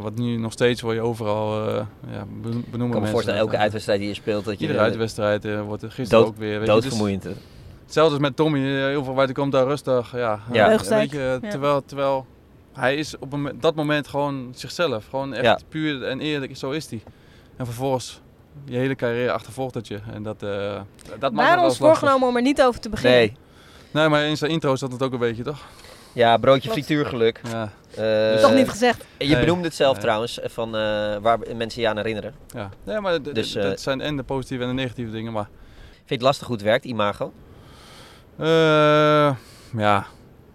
[0.00, 1.64] wat nu nog steeds word je overal
[2.10, 4.44] ja, benoemen Ik kan me voorstellen, elke uitwedstrijd die je speelt...
[4.44, 6.58] Dat je Iedere uitwedstrijd wordt gisteren dood, ook weer...
[6.58, 7.22] Weet doodvermoeiend.
[7.22, 7.38] Je, dus,
[7.84, 8.60] hetzelfde als met Tommy.
[8.60, 10.12] Heel veel waar komt daar rustig.
[10.16, 10.78] Ja, ja.
[10.88, 12.26] weet je, terwijl, terwijl
[12.72, 15.06] hij is op een, dat moment gewoon zichzelf.
[15.10, 15.58] Gewoon echt Ja.
[15.68, 17.02] puur en eerlijk, zo is hij.
[17.56, 18.20] En vervolgens
[18.64, 19.98] je hele carrière achtervolgt het je.
[20.12, 22.88] En dat, uh, dat maakt het hadden wel ons voorgenomen om er niet over te
[22.88, 23.18] beginnen.
[23.18, 23.36] Nee.
[23.90, 25.66] Nee, maar in zijn intro zat het ook een beetje, toch?
[26.12, 26.74] Ja, broodje Klopt.
[26.86, 27.40] frituurgeluk.
[27.50, 29.04] Ja, Eh, Toch niet gezegd.
[29.18, 29.40] Je Nee.
[29.40, 30.02] benoemde het zelf Nee.
[30.02, 32.34] trouwens, eh, van eh, waar mensen je aan herinneren.
[32.54, 32.68] ja.
[32.84, 35.32] Nee, maar Dus, dat zijn en de positieve en de negatieve dingen.
[35.32, 35.48] Maar
[35.94, 37.32] Vind je het lastig hoe het werkt, imago?
[38.38, 38.46] eh,
[39.76, 40.06] ja,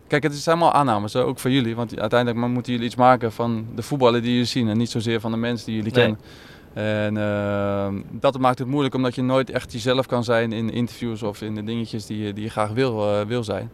[0.07, 1.75] kijk, het is allemaal aannames, ook voor jullie.
[1.75, 4.67] Want uiteindelijk moeten jullie iets maken van de voetballen die jullie zien.
[4.69, 6.01] En niet zozeer van de mensen die jullie Nee.
[6.03, 6.21] kennen.
[6.75, 11.23] En eh, dat maakt het moeilijk omdat je nooit echt jezelf kan zijn in interviews
[11.23, 13.71] of in de dingetjes die je, die je graag wil, eh, wil zijn.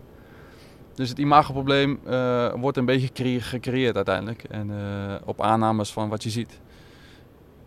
[0.96, 4.44] Dus het imagoprobleem eh wordt een beetje gecre- gecreëerd uiteindelijk.
[4.44, 6.60] En eh, op aannames van wat je ziet.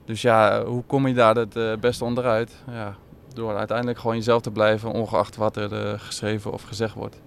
[0.05, 2.53] Dus ja, hoe kom je daar het beste onderuit?
[2.71, 2.97] Ja,
[3.33, 7.21] door uiteindelijk gewoon jezelf te blijven, ongeacht wat er geschreven of gezegd wordt.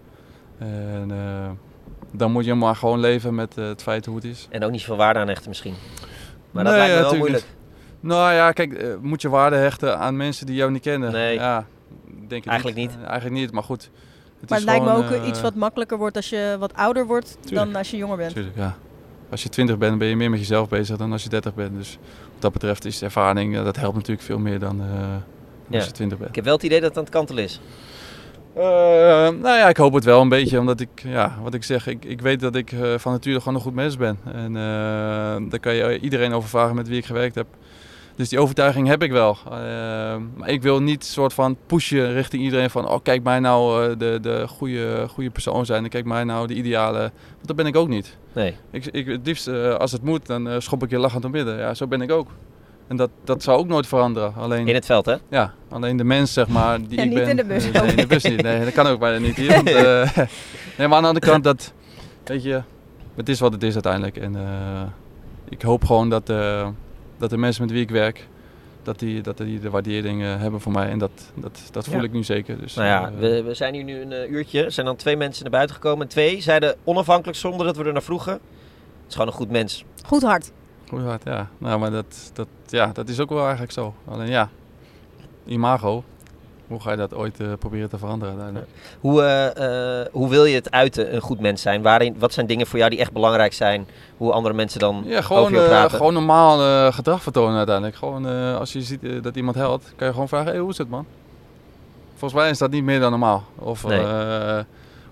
[0.58, 1.12] En
[2.12, 4.48] dan moet je maar gewoon leven met het feit hoe het is.
[4.50, 5.74] En ook niet zoveel waarde aan hechten misschien.
[6.52, 7.57] Maar dat lijkt me wel natuurlijk moeilijk.
[8.00, 11.12] Nou ja, kijk, eh, moet je waarde hechten aan mensen die jou niet kennen?
[11.12, 11.34] Nee.
[11.34, 11.66] Ja,
[12.28, 12.92] denk ik Eigenlijk niet.
[12.92, 13.90] Eh, eigenlijk niet, maar goed.
[14.40, 16.74] Het Maar is het lijkt me ook eh, iets wat makkelijker wordt als je wat
[16.74, 17.66] ouder wordt Tuurlijk.
[17.66, 18.34] dan als je jonger bent.
[18.34, 18.76] Tuurlijk, ja.
[19.30, 21.76] Als je 20 bent, ben je meer met jezelf bezig dan als je 30 bent.
[21.78, 21.98] Dus
[22.34, 25.22] wat dat betreft is ervaring, dat helpt natuurlijk veel meer dan, eh, dan
[25.70, 25.76] Ja.
[25.78, 26.30] als je 20 bent.
[26.30, 27.60] Ik heb wel het idee dat het aan het kantelen is.
[28.54, 28.64] Eh,
[29.30, 32.06] nou ja, ik hoop het wel een beetje, omdat ik, ja, wat ik zeg, ik,
[32.06, 34.18] ik weet dat ik eh, van nature gewoon een goed mens ben.
[34.34, 37.48] En eh, daar kan je iedereen over vragen met wie ik gewerkt heb.
[38.18, 39.38] Dus die overtuiging heb ik wel.
[39.46, 39.52] Eh,
[40.36, 43.98] maar ik wil niet soort van pushen richting iedereen van, oh kijk mij nou eh,
[43.98, 47.00] de, de goede, goede persoon zijn en kijk mij nou de ideale.
[47.36, 48.18] Want dat ben ik ook niet.
[48.34, 48.56] Nee.
[48.72, 51.32] Ik, ik, het liefst, eh, als het moet, dan eh, schop ik je lachend om
[51.32, 51.58] midden.
[51.58, 52.30] Ja, zo ben ik ook.
[52.88, 54.34] En dat, dat zou ook nooit veranderen.
[54.36, 55.16] Alleen, In het veld, hè?
[55.30, 57.30] ja, alleen de mens, zeg maar, die En ik niet ben.
[57.30, 58.42] in de bus, Nee, nee, in de bus niet.
[58.42, 59.52] Nee, dat kan ook bijna niet hier.
[59.54, 60.18] Want, eh,
[60.78, 61.74] nee, maar aan de andere kant, dat,
[62.24, 62.62] weet je,
[63.16, 64.18] het is wat het is uiteindelijk.
[64.18, 64.82] En eh,
[65.50, 66.68] ik hoop gewoon dat, eh,
[67.18, 68.28] dat de mensen met wie ik werk,
[68.84, 70.90] dat die, dat die de waardering eh, hebben voor mij.
[70.90, 72.04] En dat, dat, dat voel Ja.
[72.04, 72.60] ik nu zeker.
[72.60, 74.64] Dus, Nou ja, eh, we, we zijn hier nu een eh, uurtje.
[74.64, 76.02] Er zijn dan twee mensen naar buiten gekomen.
[76.02, 78.34] En twee zeiden onafhankelijk zonder dat we er naar vroegen.
[78.34, 78.42] Het
[79.08, 79.86] is gewoon een goed mens.
[80.06, 80.52] Goed hard.
[80.88, 81.50] Goed hard, ja.
[81.58, 83.94] Nou, maar dat, dat, ja, dat is ook wel eigenlijk zo.
[84.06, 84.50] Alleen ja,
[85.46, 86.04] imago.
[86.68, 88.66] Hoe ga je dat ooit eh, proberen te veranderen?
[89.00, 91.82] Hoe, eh, eh, hoe wil je het uiten, een goed mens zijn?
[91.82, 93.88] Waarin, wat zijn dingen voor jou die echt belangrijk zijn?
[94.18, 95.98] Hoe andere mensen dan Ja, gewoon, over je praten?
[95.98, 97.96] gewoon normaal gedrag vertonen uiteindelijk.
[97.96, 98.26] Gewoon
[98.58, 101.06] als je ziet dat iemand helpt, kan je gewoon vragen, hey, hoe is het man?
[102.16, 103.44] Volgens mij is dat niet meer dan normaal.
[103.56, 104.06] Of Nee.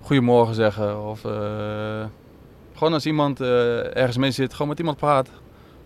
[0.00, 1.04] goedemorgen zeggen.
[1.08, 1.20] Of
[2.74, 5.32] gewoon als iemand ergens mee zit, gewoon met iemand praten.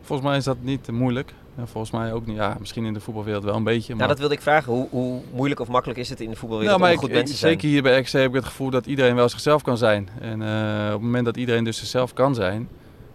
[0.03, 1.35] Volgens mij is dat niet moeilijk.
[1.57, 3.89] En volgens mij ook niet, ja, misschien in de voetbalwereld wel een beetje.
[3.89, 3.97] Maar...
[3.97, 4.73] Nou, dat wilde ik vragen.
[4.73, 7.15] Hoe, hoe moeilijk of makkelijk is het in de voetbalwereld Nou, maar om goed ik-
[7.21, 7.53] mens te zijn?
[7.53, 10.09] zeker hier bij XC heb ik het gevoel dat iedereen wel zichzelf kan zijn.
[10.21, 12.69] En eh, op het moment dat iedereen dus zichzelf kan zijn,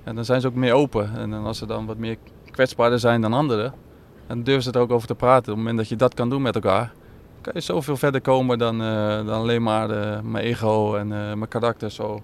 [0.03, 1.15] en dan zijn ze ook meer open.
[1.17, 2.17] En dan als ze dan wat meer
[2.51, 3.73] kwetsbaarder zijn dan anderen,
[4.27, 5.39] dan durven ze er ook over te praten.
[5.41, 6.93] Op het moment dat je dat kan doen met elkaar,
[7.41, 11.47] kan je zoveel verder komen dan, eh, dan alleen maar eh, mijn ego en mijn
[11.47, 12.21] karakter zo,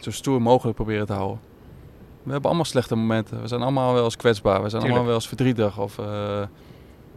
[0.00, 1.40] zo stoer mogelijk proberen te houden.
[2.22, 3.40] We hebben allemaal slechte momenten.
[3.40, 4.62] We zijn allemaal wel eens kwetsbaar.
[4.62, 4.90] We zijn Tuurlijk.
[4.90, 5.78] allemaal wel eens verdrietig.
[5.78, 6.48] Of, eh, het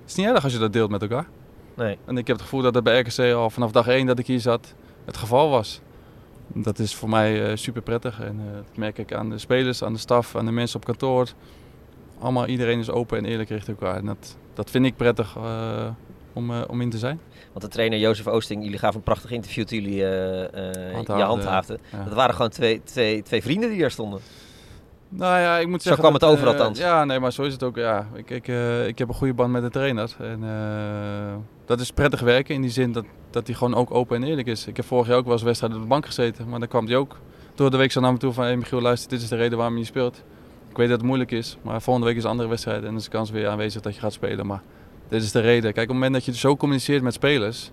[0.06, 1.28] is niet erg als je dat deelt met elkaar.
[1.74, 1.98] Nee.
[2.06, 4.28] En ik heb het gevoel dat het bij RKC al vanaf dag 1 dat ik
[4.28, 4.74] hier zat
[5.06, 5.82] het geval was.
[6.48, 9.94] Dat is voor mij super prettig en eh, dat merk ik aan de spelers, aan
[9.94, 11.28] de staf, aan de mensen op kantoor.
[12.20, 13.98] Allemaal iedereen is open en eerlijk richting elkaar.
[13.98, 15.88] En dat, dat vind ik prettig eh,
[16.36, 17.20] om, eh, om in te zijn.
[17.52, 20.94] Want de trainer Jozef Oosting, jullie gaven een prachtig interview toen jullie eh, eh, je
[20.94, 21.80] Handhaafde, handhaafden.
[21.92, 22.04] ja.
[22.04, 24.20] Dat waren gewoon twee, twee, twee vrienden die daar stonden.
[25.18, 26.02] Nou ja, ik moet Zo zeggen.
[26.02, 26.80] kwam het over eh, althans.
[26.80, 27.76] Ja, nee, maar zo is het ook.
[27.76, 28.08] Ja.
[28.14, 30.16] Ik, ik, eh, ik heb een goede band met de trainer.
[30.20, 34.16] En eh, dat is prettig werken in die zin dat, dat hij gewoon ook open
[34.16, 34.68] en eerlijk is.
[34.68, 36.50] Ik heb vorig jaar ook wel eens wedstrijden op de bank gezeten.
[36.50, 37.18] Maar dan kwam hij ook
[37.56, 38.44] door de week zo naar me toe van...
[38.44, 40.24] Hey Michiel, luister, dit is de reden waarom je niet speelt.
[40.70, 42.80] Ik weet dat het moeilijk is, maar volgende week is een andere wedstrijd.
[42.80, 44.46] En dan is de kans weer aanwezig dat je gaat spelen.
[44.46, 44.62] Maar
[45.08, 45.62] dit is de reden.
[45.74, 47.72] Kijk, op het moment dat je zo communiceert met spelers...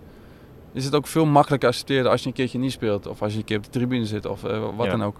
[0.73, 3.07] is het ook veel makkelijker accepteren als je een keertje niet speelt.
[3.07, 4.91] Of als je een keer op de tribune zit of eh, wat Ja.
[4.91, 5.17] dan ook.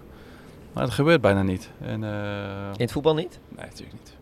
[0.73, 1.69] Maar het gebeurt bijna niet.
[1.81, 2.09] En, eh,
[2.75, 3.39] In het voetbal niet?
[3.55, 4.13] Nee, natuurlijk niet.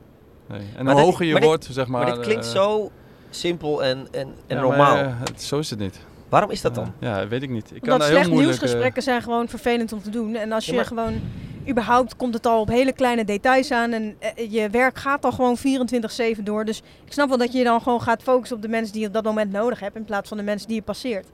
[0.47, 0.61] Nee.
[0.77, 2.03] En Maar hoe hoger je dit- wordt, zeg maar...
[2.05, 2.91] Maar, dit klinkt eh, zo
[3.29, 4.95] simpel en, en, en ja, normaal.
[4.95, 5.99] maar, eh, het- zo is het niet.
[6.29, 6.93] Waarom is dat dan?
[6.99, 7.71] Ja, weet ik niet.
[7.75, 10.35] Ik kan Omdat heel slecht nieuwsgesprekken zijn gewoon vervelend om te doen.
[10.35, 11.21] En als Ja, je maar- gewoon...
[11.69, 13.91] Überhaupt komt het al op hele kleine details aan.
[13.91, 14.17] En
[14.49, 16.65] je werk gaat al gewoon 24-7 door.
[16.65, 19.01] Dus ik snap wel dat je je dan gewoon gaat focussen op de mensen die
[19.01, 19.95] je op dat moment nodig hebt.
[19.95, 21.27] In plaats van de mensen die je passeert.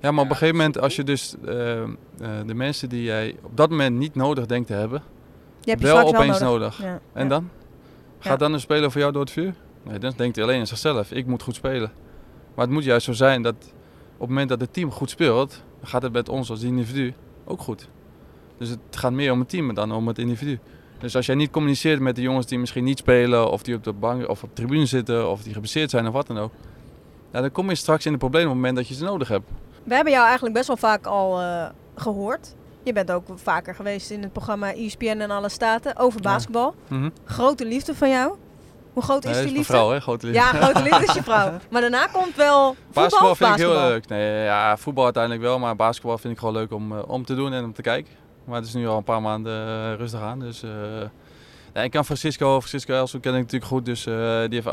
[0.00, 1.88] Ja, maar op een gegeven moment, als je dus eh, eh,
[2.46, 5.02] de mensen die jij op dat moment niet nodig denkt te hebben,
[5.64, 6.78] wel opeens wel nodig.
[6.78, 6.82] nodig.
[6.82, 7.00] Ja.
[7.12, 7.50] En dan?
[8.18, 9.54] Gaat dan een speler voor jou door het vuur?
[9.82, 11.12] Nee, dan denkt hij alleen aan zichzelf.
[11.12, 11.92] Ik moet goed spelen.
[12.54, 13.54] Maar het moet juist zo zijn dat
[14.14, 17.60] op het moment dat het team goed speelt, gaat het met ons als individu ook
[17.60, 17.88] goed.
[18.58, 20.58] Dus het gaat meer om het team dan om het individu.
[20.98, 23.84] Dus als jij niet communiceert met de jongens die misschien niet spelen, of die op
[23.84, 26.52] de bank of op de tribune zitten, of die geblesseerd zijn of wat dan ook,
[27.30, 29.50] dan kom je straks in de problemen op het moment dat je ze nodig hebt.
[29.86, 32.54] We hebben jou eigenlijk best wel vaak al eh, gehoord.
[32.82, 36.30] Je bent ook vaker geweest in het programma ESPN en alle staten over Ja.
[36.30, 36.74] basketbal.
[36.88, 37.08] Mhm.
[37.24, 38.34] Grote liefde van jou.
[38.92, 39.64] Hoe groot is die liefde?
[39.64, 40.00] vrouw, hè?
[40.00, 40.40] Grote liefde.
[40.40, 41.52] Ja, grote liefde is je vrouw.
[41.70, 44.08] Maar daarna komt wel voetbal Basketbal vind ik heel leuk.
[44.08, 47.34] Nee, ja, voetbal uiteindelijk wel, maar basketbal vind ik gewoon leuk om, eh, om te
[47.34, 48.12] doen en om te kijken.
[48.44, 50.38] Maar het is nu al een paar maanden eh, rustig aan.
[50.40, 50.62] Dus,
[51.74, 53.84] ja, ik kan Francisco, Francisco Elso ken ik natuurlijk goed.
[53.84, 54.12] Dus die
[54.62, 54.66] heeft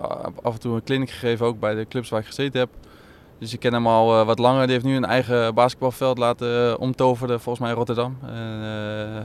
[0.43, 2.69] af en toe een clinic gegeven, ook bij de clubs waar ik gezeten heb.
[3.38, 4.63] Dus ik ken hem al eh, wat langer.
[4.63, 8.17] Die heeft nu een eigen basketbalveld laten eh, omtoveren, volgens mij in Rotterdam.
[8.22, 9.22] En, eh,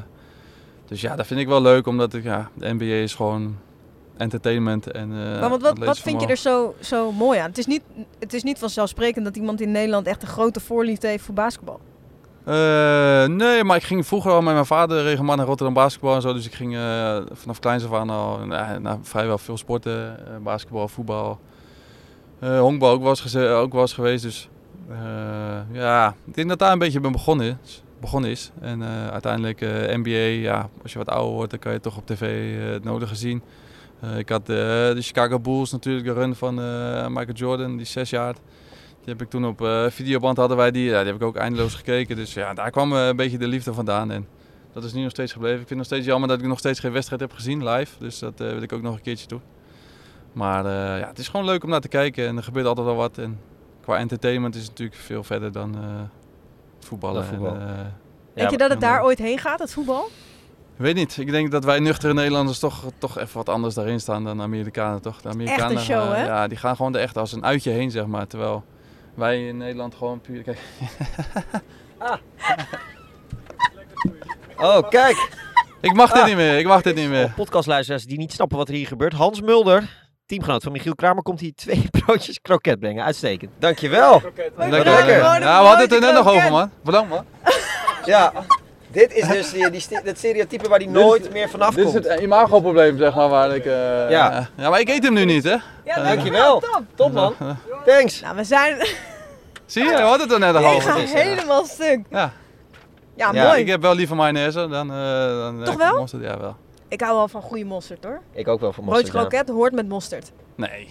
[0.86, 3.56] dus ja, dat vind ik wel leuk, omdat ik, ja, de NBA is gewoon
[4.16, 4.90] entertainment.
[4.90, 5.08] En,
[5.40, 7.48] Maar wat, wat, vind je er zo, zo mooi aan?
[7.48, 7.82] Het is, niet,
[8.18, 11.80] het is niet vanzelfsprekend dat iemand in Nederland echt een grote voorliefde heeft voor basketbal.
[13.26, 16.32] Nee, maar ik ging vroeger al met mijn vader regelmatig naar Rotterdam basketbal en zo.
[16.32, 16.78] Dus ik ging
[17.32, 20.16] vanaf kleins af aan al nou, nou, vrijwel veel sporten.
[20.42, 21.38] basketbal, voetbal.
[22.40, 24.22] Eh honkbal ook geze- ook eens geweest.
[24.22, 24.48] Dus
[24.90, 27.82] eh, ja, ik denk dat daar een beetje mee begonnen is.
[28.00, 28.50] Begonnen is.
[28.60, 29.60] En eh, uiteindelijk
[29.96, 30.10] NBA,
[30.50, 33.42] ja, als je wat ouder wordt, dan kan je toch op tv het nodige zien.
[34.16, 36.54] Ik had de Chicago Bulls natuurlijk, de run van
[37.12, 38.32] Michael Jordan, die zes jaar.
[39.04, 40.84] Die heb ik toen op videoband hadden wij die.
[40.84, 42.16] Ja, die heb ik ook eindeloos gekeken.
[42.16, 44.10] Dus ja, daar kwam een beetje de liefde vandaan.
[44.10, 44.26] En
[44.72, 45.60] dat is nu nog steeds gebleven.
[45.60, 47.92] Ik vind nog steeds jammer dat ik nog steeds geen wedstrijd heb gezien live.
[47.98, 49.40] Dus dat wil ik ook nog een keertje doen.
[50.32, 52.26] Maar eh, ja, het is gewoon leuk om naar te kijken.
[52.26, 53.18] En er gebeurt altijd wel wat.
[53.18, 53.40] En
[53.80, 55.80] qua entertainment is het natuurlijk veel verder dan eh,
[56.80, 57.22] voetballen.
[57.22, 57.54] Dan voetbal.
[57.54, 57.84] En, eh,
[58.34, 60.04] Denk je dat het daar ooit heen gaat, het voetbal?
[60.76, 61.16] ik weet niet.
[61.16, 64.42] Ik denk dat wij nuchtere Nederlanders toch, toch even wat anders daarin staan dan de
[64.42, 65.02] Amerikanen.
[65.02, 65.20] Toch?
[65.20, 66.24] De Amerikanen show, eh, hè?
[66.26, 68.26] Ja, die gaan gewoon er echt als een uitje heen, zeg maar.
[68.26, 68.64] Terwijl
[69.14, 70.42] wij in Nederland gewoon puur...
[70.42, 70.58] Kijk,
[74.56, 75.28] Oh, kijk.
[75.80, 76.26] ik mag dit Ah.
[76.26, 76.58] niet meer.
[76.58, 77.32] Ik mag dit niet Voor meer.
[77.36, 79.12] podcastluisteraars die niet snappen wat er hier gebeurt.
[79.12, 83.04] Hans Mulder, teamgenoot van Michiel Kramer, komt hier twee broodjes kroket brengen.
[83.04, 83.50] Uitstekend.
[83.58, 84.22] Dankjewel.
[84.56, 84.84] Lekker.
[84.84, 85.18] lekker.
[85.18, 86.70] Ja, we hadden het er net nog over, man.
[86.84, 87.24] Bedankt, man.
[88.04, 88.32] Ja,
[88.90, 92.04] dit is dus die, dat stereotype waar die nooit meer vanaf Dit is komt.
[92.08, 93.64] het imago-probleem, zeg maar, waar ik...
[93.64, 93.72] eh,
[94.10, 94.48] Ja.
[94.56, 94.70] ja.
[94.70, 95.56] maar ik eet hem nu niet, hè?
[95.84, 96.62] Ja, Dankjewel.
[96.94, 97.34] Top man.
[97.84, 98.20] Thanks.
[98.20, 98.76] Nou, we zijn...
[99.66, 100.92] Zie je, je hoort het er net al Ik over.
[100.92, 101.18] ga is, ja.
[101.18, 102.00] helemaal stuk.
[102.10, 102.32] Ja.
[103.16, 103.60] Ja, Ja, mooi.
[103.60, 104.90] Ik heb wel liever mayonaise dan...
[104.92, 105.96] eh dan Toch eh, wel?
[106.00, 106.22] mosterd.
[106.22, 106.56] Ja, wel.
[106.88, 108.20] Ik hou wel van goede mosterd hoor.
[108.32, 109.12] Ik ook wel Broodje mosterd.
[109.12, 109.20] ja.
[109.20, 110.30] kroket hoort met mosterd.
[110.54, 110.88] Nee.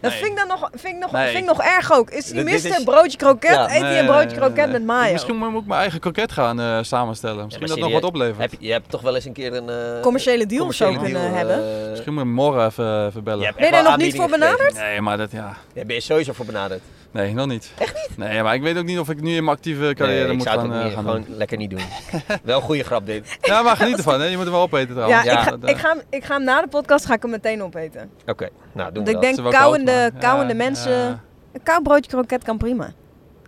[0.00, 0.20] Dat Nee.
[0.20, 1.26] vind ik dan nog, vind ik nog, Nee.
[1.30, 2.10] vind ik nog erg ook.
[2.10, 3.74] Is die mister is- broodje kroket, Ja.
[3.74, 4.66] eet hij een broodje kroket nee.
[4.66, 5.12] met mayo.
[5.12, 7.44] Misschien moet ik mijn eigen kroket gaan eh, samenstellen.
[7.44, 8.38] Misschien maar dat nog wat oplevert.
[8.38, 9.68] Heb je, je hebt toch wel eens een keer een...
[9.68, 11.82] eh, Commerciële deal of zo kunnen hebben.
[11.84, 13.38] eh, Misschien moet ik morgen even, even bellen.
[13.40, 14.60] je hebt Ben je echt daar nog niet voor benaderd?
[14.60, 14.88] gekregen.
[14.88, 15.56] Nee, maar dat ja.
[15.74, 16.80] Daar ben je sowieso voor benaderd.
[17.12, 17.72] Nee, nog niet.
[17.78, 18.16] Echt niet?
[18.18, 20.36] Nee, maar ik weet ook niet of ik nu in mijn actieve carrière Nee, ik
[20.36, 21.36] moet zou gaan, eh, niet, gaan gewoon doen.
[21.36, 21.80] lekker niet doen.
[22.42, 23.38] wel goede grap dit.
[23.40, 24.20] Ja, maar geniet ervan.
[24.20, 24.26] Hè.
[24.26, 25.24] Je moet er wel opeten Ja, trouwens.
[25.24, 27.22] ik, ga, Dat, eh, ik, ga, hem- ik ga hem na de podcast ga ik
[27.22, 28.10] hem meteen opeten.
[28.26, 29.22] Oké, nou doen Want we ik dat.
[29.22, 30.92] denk wel koud, kauwende, kauwende ja, mensen...
[30.92, 31.20] ja.
[31.52, 32.92] Een koud broodje kroket kan prima.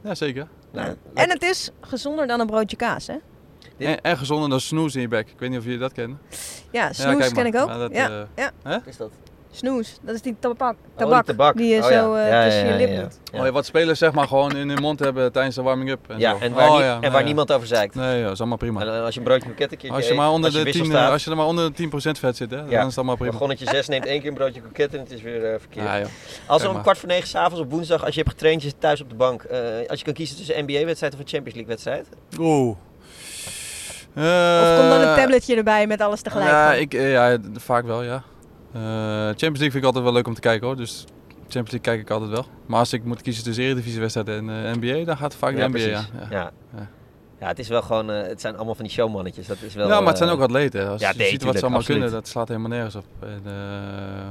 [0.03, 0.47] Ja, zeker.
[0.73, 0.95] Nou, Ja.
[1.23, 3.15] En het is gezonder dan een broodje kaas, hè?
[3.79, 5.29] En, en gezonder dan snoes in je bek.
[5.29, 6.19] Ik weet niet of jullie dat kennen.
[6.71, 7.69] Ja, snoes ken ik ook.
[7.69, 8.27] Ja, dat, ja,
[8.65, 9.11] eh, is dat?
[9.55, 9.99] Snoes.
[10.03, 11.57] Dat is die tabak, die tabak, tabak.
[11.57, 12.03] die je Oh, ja.
[12.03, 13.41] zo eh, Ja, tussen ja, je lip ja, doet.
[13.47, 15.99] Oh, wat spelers zeg maar gewoon in hun mond hebben tijdens de warming-up.
[16.09, 16.39] En, Ja, zo.
[16.39, 17.27] en waar, Oh, nie- en nou waar ja.
[17.27, 17.95] niemand over zeikt.
[17.95, 18.81] Nee, ja, dat is allemaal prima.
[18.81, 20.65] En eh, als je een broodje kroket een keertje Als je, maar onder als je
[20.65, 22.71] de 10, wissel staat, als je er maar onder de 10% vet zit, hè, dan
[22.71, 22.81] Ja.
[22.81, 23.31] is het allemaal prima.
[23.33, 25.87] Begonnetje 6 neemt één keer een broodje kroket en het is weer eh, verkeerd.
[25.87, 26.05] Joh.
[26.47, 28.81] Als Kijk om kwart voor negen s'avonds op woensdag, als je hebt getraind, je zit
[28.81, 29.43] thuis op de bank.
[29.43, 32.07] eh, als je kan kiezen tussen NBA-wedstrijd of een Champions League-wedstrijd.
[32.39, 32.77] Oeh.
[34.17, 36.51] Of komt dan een Eh, tabletje erbij met alles tegelijk?
[36.51, 36.81] Ja, van?
[36.81, 38.23] ik, eh, ja, vaak wel, ja.
[38.73, 40.77] Eh, Champions League vind ik altijd wel leuk om te kijken hoor.
[40.77, 41.05] Dus
[41.43, 42.47] Champions League kijk ik altijd wel.
[42.67, 45.69] Maar als ik moet kiezen tussen Eredivisiewedstrijd en eh, NBA, dan gaat het vaak de
[45.69, 45.79] NBA.
[45.79, 46.07] Ja, ja.
[46.31, 46.53] Ja.
[46.75, 46.89] Ja.
[47.41, 47.49] Ja.
[47.49, 49.47] het is wel gewoon, eh, het zijn allemaal van die showmannetjes.
[49.47, 50.89] Dat is wel, ja, maar het zijn ook atleten.
[50.89, 52.01] Als ja, je nee, ziet wat ze allemaal absoluut.
[52.01, 53.05] kunnen, dat slaat helemaal nergens op.
[53.21, 54.31] En, eh,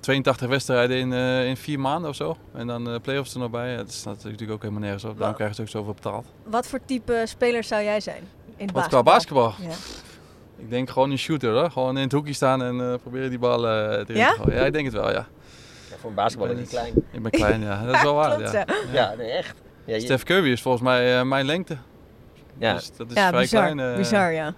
[0.00, 2.36] 82 wedstrijden in, eh, in vier maanden of zo.
[2.54, 3.70] En dan de play-offs er nog bij.
[3.70, 5.16] Ja, dat staat natuurlijk ook helemaal nergens op.
[5.16, 6.26] Daarom krijgen ze ook zoveel betaald.
[6.44, 8.22] Wat voor type speler zou jij zijn?
[8.56, 9.54] In Wat qua basketbal?
[9.60, 9.68] Ja.
[10.58, 11.70] Ik denk gewoon een shooter hoor.
[11.70, 14.30] Gewoon in het hoekje staan en eh, proberen die bal eh, erin Ja?
[14.32, 14.58] te gooien.
[14.58, 15.26] Ja, ik denk het wel, ja.
[15.90, 17.06] Ja, voor een basketballer Ik is ben die klein.
[17.12, 17.84] Ik ben klein, ja.
[17.86, 18.64] Dat is wel waar, Klopt, ja.
[18.68, 18.74] ja.
[18.92, 19.54] Ja, nee, echt.
[19.84, 21.76] Ja, je- Steph Curry is volgens mij eh, mijn lengte.
[22.58, 22.74] ja.
[22.74, 23.62] Dus dat is Ja, vrij bizar.
[23.72, 23.90] klein.
[23.90, 23.96] eh.
[23.96, 24.54] bizar, ja.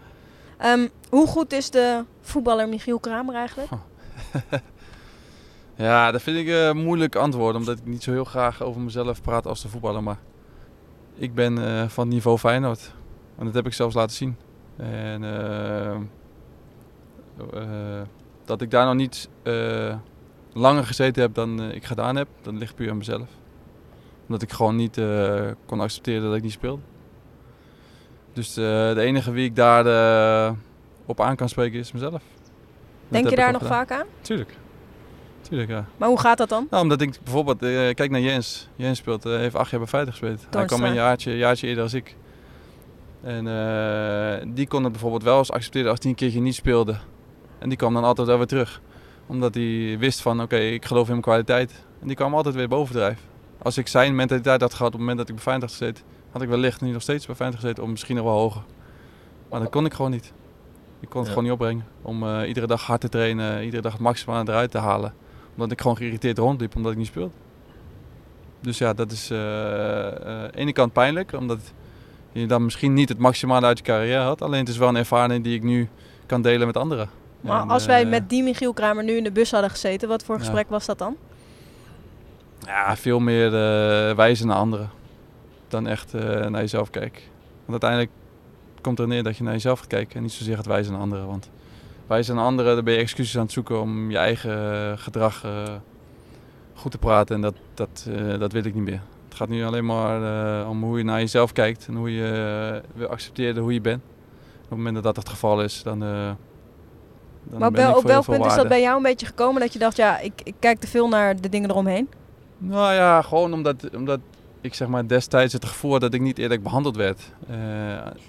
[0.58, 3.70] Ehm, hoe goed is de voetballer Michiel Kramer eigenlijk?
[5.76, 7.54] Ja, dat vind ik een moeilijk antwoord.
[7.54, 10.02] Omdat ik niet zo heel graag over mezelf praat als de voetballer.
[10.02, 10.18] Maar
[11.14, 12.92] ik ben eh, van niveau Feyenoord.
[13.38, 14.36] En dat heb ik zelfs laten zien.
[14.80, 15.94] En eh,
[17.52, 18.02] eh,
[18.44, 19.94] dat ik daar nog niet eh,
[20.52, 23.28] langer gezeten heb dan ik gedaan heb, dat ligt puur aan mezelf.
[24.22, 25.00] Omdat ik gewoon niet
[25.66, 26.82] kon accepteren dat ik niet speelde.
[28.32, 30.54] Dus de enige wie ik daar
[31.06, 32.22] op aan kan spreken is mezelf.
[33.08, 33.76] Denk je daar nog gedaan.
[33.76, 34.06] vaak aan?
[34.20, 34.56] Tuurlijk.
[35.40, 35.84] Tuurlijk, ja.
[35.96, 36.66] Maar hoe gaat dat dan?
[36.70, 37.58] Nou, omdat ik bijvoorbeeld,
[37.94, 38.68] kijk naar Jens.
[38.76, 40.46] Jens speelt, heeft acht jaar bij Feyenoord gespeeld.
[40.50, 42.16] Hij kwam een jaartje, jaartje eerder als ik.
[43.22, 46.96] En eh, die kon het bijvoorbeeld wel eens accepteren als hij een keertje niet speelde.
[47.58, 48.80] En die kwam dan altijd wel weer terug.
[49.26, 51.84] Omdat hij wist van, oké, ik geloof in mijn kwaliteit.
[52.00, 53.22] En die kwam altijd weer bovendrijven.
[53.62, 56.04] Als ik zijn mentaliteit had gehad op het moment dat ik bij Feyenoord had gezeten,
[56.30, 58.62] had ik wellicht nu nog steeds bij Feyenoord gezeten, of misschien nog wel hoger.
[59.50, 60.32] Maar dat kon ik gewoon niet.
[61.00, 61.28] Ik kon het Ja.
[61.28, 61.86] gewoon niet opbrengen.
[62.02, 65.14] Om eh, iedere dag hard te trainen, iedere dag het maximale eruit te halen
[65.54, 67.30] omdat ik gewoon geïrriteerd rondliep omdat ik niet speelde.
[68.60, 71.58] Dus ja, dat is eh, aan de ene kant pijnlijk, omdat
[72.32, 74.42] je dan misschien niet het maximale uit je carrière had.
[74.42, 75.88] Alleen het is wel een ervaring die ik nu
[76.26, 77.08] kan delen met anderen.
[77.40, 80.08] Maar En, als wij eh, met die Michiel Kramer nu in de bus hadden gezeten,
[80.08, 81.16] wat voor gesprek was dat dan?
[82.66, 84.90] Ja, veel meer eh, wijzen naar anderen
[85.68, 87.22] dan echt eh, naar jezelf kijken.
[87.64, 88.10] Want uiteindelijk
[88.80, 91.02] komt er neer dat je naar jezelf gaat kijken en niet zozeer gaat wijzen naar
[91.02, 91.26] anderen.
[91.26, 91.50] Want
[92.06, 95.44] wijzen naar anderen, dan ben je excuses aan het zoeken om je eigen gedrag
[96.74, 97.34] goed te praten.
[97.34, 99.00] En dat, dat, dat wil ik niet meer.
[99.30, 100.22] Het gaat nu alleen maar
[100.60, 102.24] eh, om hoe je naar jezelf kijkt en hoe je
[102.82, 104.02] eh, wil accepteren hoe je bent.
[104.54, 106.02] Op het moment dat dat het geval is, dan.
[106.02, 106.30] eh,
[107.42, 109.72] dan Maar op, wel, op welk punt is dat bij jou een beetje gekomen dat
[109.72, 112.08] je dacht, ja, ik, ik kijk te veel naar de dingen eromheen?
[112.58, 114.20] Nou ja, gewoon omdat, omdat
[114.60, 117.32] ik zeg maar destijds het gevoel had dat ik niet eerlijk behandeld werd.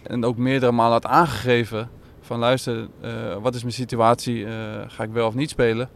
[0.03, 1.89] En ook meerdere malen had aangegeven
[2.21, 2.87] van luister,
[3.41, 4.45] wat is mijn situatie?
[4.87, 5.89] Ga ik wel of niet spelen?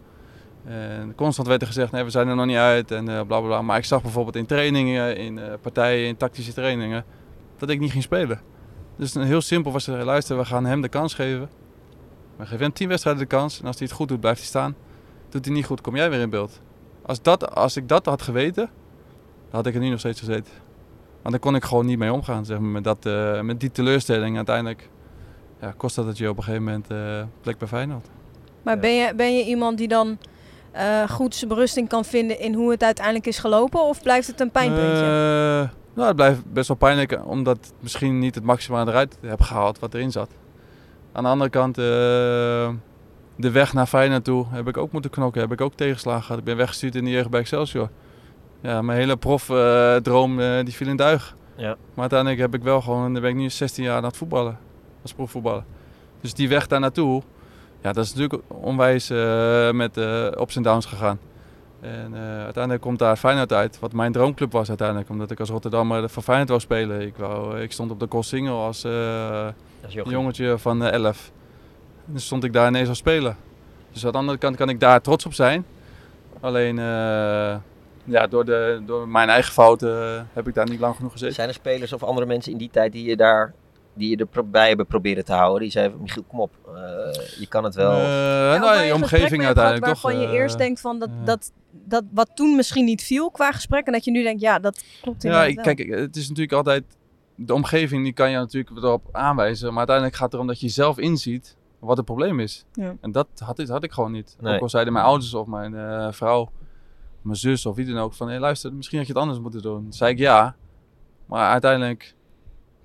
[0.67, 3.23] En constant werd er gezegd, nee, we zijn er nog niet uit en eh bla
[3.23, 3.61] bla bla.
[3.61, 7.05] Maar ik zag bijvoorbeeld in trainingen, in eh, partijen, in tactische trainingen,
[7.57, 8.41] dat ik niet ging spelen.
[8.97, 11.49] Dus heel simpel was er, luister, we gaan hem de kans geven.
[12.35, 14.47] We geven hem tien wedstrijden de kans en als hij het goed doet, blijft hij
[14.47, 14.75] staan.
[15.29, 16.61] Doet hij niet goed, kom jij weer in beeld.
[17.05, 18.69] Als, dat, als ik dat had geweten,
[19.49, 20.53] dan had ik er nu nog steeds gezeten.
[21.21, 23.71] Want dan kon ik gewoon niet mee omgaan, zeg maar, met, dat, eh, met die
[23.71, 24.35] teleurstelling.
[24.35, 24.89] Uiteindelijk
[25.61, 28.07] ja, kost dat het je op een gegeven moment eh plek bij Feyenoord.
[28.63, 28.79] Maar Ja.
[28.81, 30.17] ben, je, ben je iemand die dan
[30.75, 33.83] eh, goed zijn berusting kan vinden in hoe het uiteindelijk is gelopen?
[33.83, 35.03] Of blijft het een pijnpuntje?
[35.03, 39.41] Eh, nou, het blijft best wel pijnlijk, omdat ik misschien niet het maximale eruit heb
[39.41, 40.29] gehaald wat erin zat.
[41.11, 41.83] Aan de andere kant, eh,
[43.35, 46.37] de weg naar Feyenoord toe heb ik ook moeten knokken, heb ik ook tegenslagen gehad.
[46.37, 47.89] Ik ben weggestuurd in de jeugd bij Excelsior.
[48.61, 51.35] ja, mijn hele profdroom eh die viel in duig.
[51.55, 51.75] Ja.
[51.93, 54.57] Maar uiteindelijk heb ik wel gewoon, dan ben ik nu 16 jaar aan het voetballen.
[55.01, 55.63] Als profvoetballer.
[56.21, 57.21] Dus die weg daar naartoe,
[57.85, 61.19] ja, dat is natuurlijk onwijs eh, met eh, ups en downs gegaan.
[61.81, 65.09] En eh, uiteindelijk komt daar Feyenoord uit, wat mijn droomclub was uiteindelijk.
[65.09, 67.01] Omdat ik als Rotterdammer voor Feyenoord wou spelen.
[67.01, 68.81] Ik, wou, ik stond op de Koolsingel als
[69.87, 70.11] jochie.
[70.11, 71.31] jongetje van eh, 11.
[72.05, 73.37] En dan stond ik daar ineens als spelen.
[73.91, 75.65] Dus aan de andere kant kan ik daar trots op zijn.
[76.39, 76.75] Alleen
[78.03, 81.35] ja, door, de, door mijn eigen fouten heb ik daar niet lang genoeg gezeten.
[81.35, 83.53] Zijn er spelers of andere mensen in die tijd die je daar
[83.95, 85.61] die je er pro- bij hebben proberen te houden?
[85.61, 86.73] Die zeiden, Michiel, kom op, eh,
[87.39, 87.91] je kan het wel.
[87.91, 90.01] Eh, Ja, of nou, je omgeving uiteindelijk toch.
[90.01, 93.51] Waarvan je eh, eerst denkt van dat, dat, dat wat toen misschien niet viel qua
[93.51, 93.85] gesprek.
[93.85, 96.53] En dat je nu denkt, ja, dat klopt Ja, inderdaad ik, kijk, het is natuurlijk
[96.57, 96.83] altijd.
[97.35, 99.67] De omgeving die kan je natuurlijk erop aanwijzen.
[99.69, 102.65] Maar uiteindelijk gaat het erom dat je zelf inziet wat het probleem is.
[102.73, 102.95] Ja.
[103.01, 104.37] En dat had, dit had ik gewoon niet.
[104.39, 104.55] Nee.
[104.55, 106.51] Ook al zeiden mijn ouders of mijn eh, vrouw,
[107.21, 108.29] mijn zus of wie dan ook van...
[108.29, 109.83] Hé, luister, misschien had je het anders moeten doen.
[109.83, 110.55] Toen zei ik ja.
[111.25, 112.15] Maar uiteindelijk,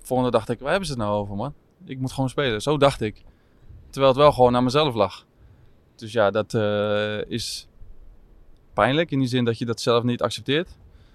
[0.02, 1.54] volgende dacht ik, waar hebben ze het nou over, man?
[1.84, 2.62] Ik moet gewoon spelen.
[2.62, 3.22] Zo dacht ik.
[3.90, 5.24] Terwijl het wel gewoon aan mezelf lag.
[5.96, 7.68] Dus ja, dat eh, is
[8.74, 10.68] pijnlijk in die zin dat je dat zelf niet accepteert.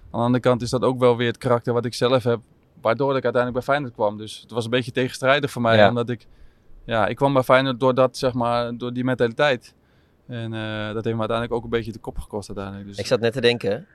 [0.04, 2.40] Aan de andere kant is dat ook wel weer het karakter wat ik zelf heb,
[2.80, 4.16] waardoor ik uiteindelijk bij Feyenoord kwam.
[4.18, 5.88] Dus het was een beetje tegenstrijdig voor mij, Ja.
[5.88, 6.26] omdat ik,
[6.84, 9.74] ja, ik kwam bij Feyenoord door dat, zeg maar, door die mentaliteit.
[10.26, 12.86] En eh, dat heeft me uiteindelijk ook een beetje de kop gekost uiteindelijk.
[12.88, 13.86] Dus, Ik zat net te denken,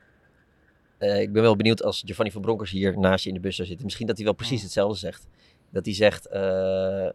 [1.02, 3.56] eh, ik ben wel benieuwd als Giovanni van Bronckhorst hier naast je in de bus
[3.56, 3.86] zou zitten.
[3.86, 5.28] Misschien dat hij wel precies hetzelfde zegt.
[5.74, 6.42] Dat hij zegt, eh,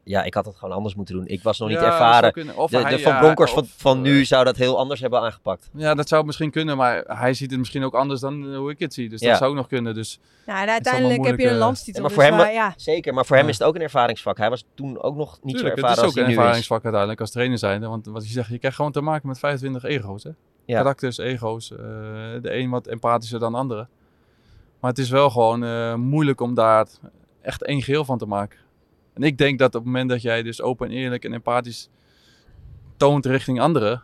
[0.04, 1.26] ja, ik had het gewoon anders moeten doen.
[1.26, 2.20] Ik was nog niet Ja, ervaren.
[2.20, 2.56] zou kunnen.
[2.56, 4.78] Of De, hij- de Van ja, Bronckhorst van, of, van eh, nu zou dat heel
[4.78, 5.68] anders hebben aangepakt.
[5.74, 8.78] Ja, dat zou misschien kunnen, maar hij ziet het misschien ook anders dan hoe ik
[8.78, 9.08] het zie.
[9.08, 9.28] Dus Ja.
[9.28, 9.94] dat zou ook nog kunnen.
[9.94, 12.00] Dus Ja, en uiteindelijk heb je een landstitel.
[12.02, 13.50] maar dus voor hem- waar- ja, Zeker, maar voor hem Ja.
[13.50, 14.38] is het ook een ervaringsvak.
[14.38, 16.28] Hij was toen ook nog niet Tuurlijk, zo het ervaren is als ook hij een
[16.28, 16.38] nu is.
[16.40, 17.80] ervaringsvak uiteindelijk als trainer zijn.
[17.80, 20.22] Want wat je zegt, je krijgt gewoon te maken met 25 ego's.
[20.24, 20.30] Hè?
[20.66, 20.76] Ja.
[20.78, 21.70] Karakters, ego's.
[21.72, 21.78] eh,
[22.42, 23.86] de een wat empathischer dan de andere.
[24.80, 26.86] Maar het is wel gewoon eh, moeilijk om daar
[27.42, 28.58] echt één geheel van te maken.
[29.14, 31.88] En ik denk dat op het moment dat jij dus open en eerlijk en empathisch
[32.96, 34.02] toont richting anderen,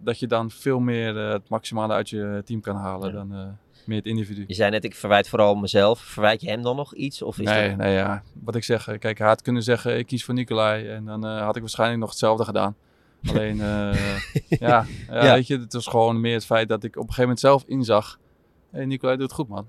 [0.00, 3.14] dat je dan veel meer eh, het maximale uit je team kan halen Ja.
[3.14, 4.44] dan meer het individu.
[4.46, 6.00] Je zei net, ik verwijt vooral mezelf.
[6.00, 7.22] Verwijt je hem dan nog iets?
[7.22, 7.76] Of is Nee, dat...
[7.76, 8.22] nee, ja.
[8.44, 10.88] Wat ik zeg, kijk, hij had kunnen zeggen, ik kies voor Nicolai.
[10.88, 12.76] En dan had ik waarschijnlijk nog hetzelfde gedaan.
[13.30, 14.16] Alleen, eh,
[14.48, 15.34] ja, ja, Ja.
[15.34, 17.64] weet je, het was gewoon meer het feit dat ik op een gegeven moment zelf
[17.66, 18.18] inzag.
[18.70, 19.66] Hé, hey, Nicolai doet het goed, man.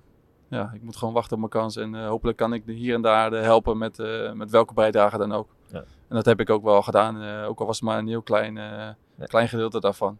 [0.49, 1.75] Ja, ik moet gewoon wachten op mijn kans.
[1.75, 3.97] En eh, hopelijk kan ik hier en daar eh, helpen met,
[4.33, 5.47] met welke bijdrage dan ook.
[5.71, 5.77] Ja.
[5.79, 7.45] En dat heb ik ook wel gedaan.
[7.45, 8.59] ook al was het maar een heel klein,
[9.27, 10.17] klein gedeelte daarvan.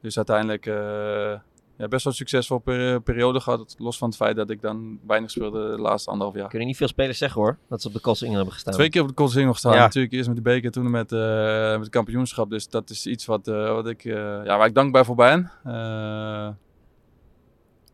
[0.00, 0.64] Dus uiteindelijk
[1.82, 3.74] ja, best wel een succesvol peri- periode gehad.
[3.78, 6.48] Los van het feit dat ik dan weinig speelde de laatste anderhalf jaar.
[6.48, 8.72] Kunnen niet veel spelers zeggen hoor, dat ze op de Kossingen hebben gestaan.
[8.72, 9.72] Twee keer op de Koolsingel nog staan.
[9.74, 9.78] Ja.
[9.80, 12.50] Natuurlijk eerst met de beker, toen met, eh, met het kampioenschap.
[12.50, 14.12] Dus dat is iets wat, eh, wat ik, eh,
[14.44, 15.50] ja, waar ik dankbaar voor ben.
[15.64, 16.48] Eh,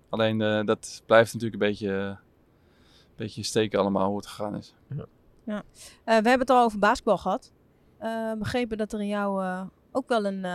[0.08, 2.16] alleen eh, dat blijft natuurlijk een beetje, een
[3.16, 4.74] beetje steken allemaal hoe het gegaan is.
[5.44, 5.58] Eh,
[6.04, 7.52] we hebben het al over basketbal gehad.
[7.98, 10.46] Eh, begrepen dat er in jou eh, ook wel een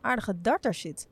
[0.00, 1.08] aardige darter zit.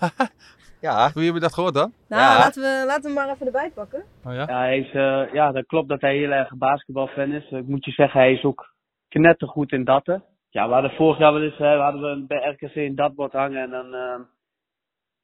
[0.86, 1.92] Ja, Hoe hebben dat gehoord dan?
[2.08, 2.38] Nou, Ja.
[2.38, 4.02] laten, we, laten we hem maar even erbij pakken.
[4.24, 4.44] Oh ja?
[4.48, 7.50] Ja, hij is, eh, ja, dat klopt dat hij heel erg een basketbalfan is.
[7.50, 8.74] Ik moet je zeggen, hij is ook
[9.08, 10.24] knettergoed in datten.
[10.50, 13.62] Ja, we hadden vorig jaar wel eens, hè, we hadden bij RKC een datbord hangen
[13.62, 14.20] en dan, eh,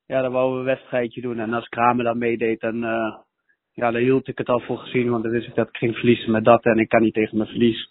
[0.06, 1.38] ja, dan wouden we een wedstrijdje doen.
[1.38, 3.14] En als Kramer dan meedeed, dan, eh,
[3.72, 5.94] ja, daar hield ik het al voor gezien, want dan wist ik dat ik ging
[5.96, 7.90] verliezen met datten en ik kan niet tegen mijn verlies.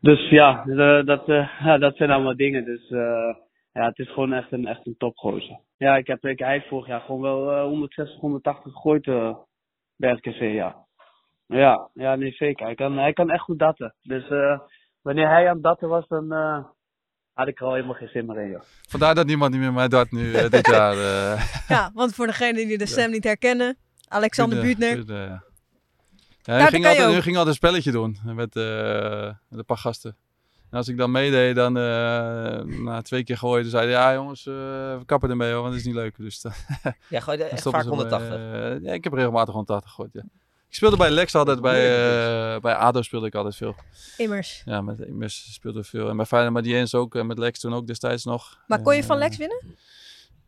[0.00, 1.26] Dus ja, eh, dat,
[1.64, 2.64] ja, dat zijn allemaal dingen.
[2.64, 3.34] Dus eh,
[3.74, 5.58] ja, het is gewoon echt een, echt een topgozer.
[5.76, 9.36] Ja, ik heb, ik, hij heeft vorig jaar gewoon wel eh, 160, 180 gegooid eh,
[9.96, 10.76] bij RKC, ja.
[11.46, 12.66] Ja, ja, nee, zeker.
[12.66, 13.94] Hij kan, hij kan echt goed datten.
[14.02, 14.58] Dus eh,
[15.02, 16.64] wanneer hij aan het datten was, dan eh,
[17.32, 18.60] had ik er al helemaal geen zin meer in, joh.
[18.88, 20.92] Vandaar dat niemand niet meer mij dat nu eh, dit jaar.
[20.92, 23.76] eh, Ja, want voor degenen die de stem niet herkennen.
[24.08, 25.42] Alexander Buutner, ja.
[26.42, 29.58] Dat hij, ging kan je altijd, hij ging altijd een spelletje doen met, eh, met
[29.58, 30.16] een paar gasten.
[30.74, 34.54] En als ik dan meedeed, dan eh, na twee keer gooien, zeiden ja jongens, eh,
[34.54, 36.16] we kappen ermee hoor, want het is niet leuk.
[36.16, 36.52] Dus dan,
[37.08, 38.28] ja gooi dan echt vaak ze me, 180.
[38.28, 40.22] eh, ja, ik heb regelmatig 180 gegooid, ja.
[40.68, 41.80] Ik speelde bij Lex altijd, bij,
[42.54, 43.74] eh, bij ADO speelde ik altijd veel.
[44.16, 44.62] Immers.
[44.64, 46.08] Ja, met Immers speelde ik veel.
[46.08, 48.58] En bij Feyenoord, maar die eens ook, en met Lex toen ook destijds nog.
[48.66, 49.76] Maar kon je van Lex winnen?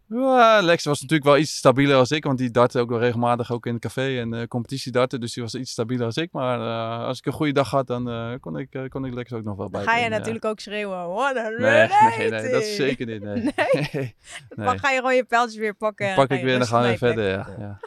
[0.08, 3.52] Ja, Lex was natuurlijk wel iets stabieler als ik, want die dartte ook wel regelmatig
[3.52, 6.32] ook in het café en eh competitie darten, dus die was iets stabieler als ik.
[6.32, 9.14] Maar eh, als ik een goede dag had, dan eh, kon, ik, eh, kon ik
[9.14, 9.82] Lex ook nog wel bij.
[9.82, 11.08] Ga je natuurlijk ook schreeuwen.
[11.08, 11.58] What a Nee,
[12.18, 13.22] nee, nee, dat is zeker niet.
[13.22, 13.34] Nee.
[13.52, 13.54] Nee?
[13.92, 14.66] Nee.
[14.66, 16.06] Dan ga je gewoon je pijltjes weer pakken.
[16.06, 17.28] Dan pak ik weer en dan gaan we weer verder.
[17.28, 17.48] Ja.
[17.58, 17.78] Ja.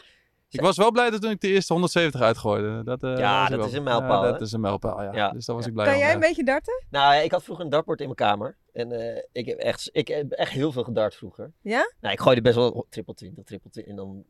[0.48, 2.82] Ik was wel blij dat toen ik de eerste 170 uitgooide.
[2.84, 5.12] Dat, eh, Ja, dat wel- is een mijlpaal, Ja, dat is een mijlpaal, ja.
[5.12, 5.30] Ja.
[5.30, 6.14] Dus daar was ik blij Kan om, jij ja.
[6.14, 6.84] een beetje darten?
[6.90, 8.56] Nou, ja, ik had vroeger een dartbord in mijn kamer.
[8.72, 11.52] En eh, ik, heb echt, ik heb echt heel veel gedart vroeger.
[11.62, 11.92] Ja?
[12.00, 13.90] Nou, ik gooide best wel triple 20, triple 20.
[13.92, 14.24] En dan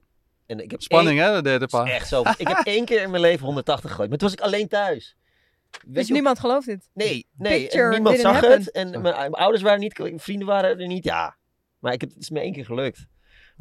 [0.47, 1.86] En ik heb Spanning, één- hè, de derde paar.
[1.86, 2.22] echt zo.
[2.38, 4.09] Ik heb één keer in mijn leven 180 gegooid.
[4.09, 5.16] Maar toen was ik alleen thuis.
[5.70, 6.88] Weet Dus je, niemand gelooft dit.
[6.95, 7.61] Nee, nee.
[7.61, 8.51] Picture niemand zag happen.
[8.51, 8.70] het.
[8.70, 11.05] En mijn, mijn ouders waren niet, vrienden waren er niet.
[11.05, 11.36] Ja.
[11.78, 13.07] Maar ik heb, het is me één keer gelukt.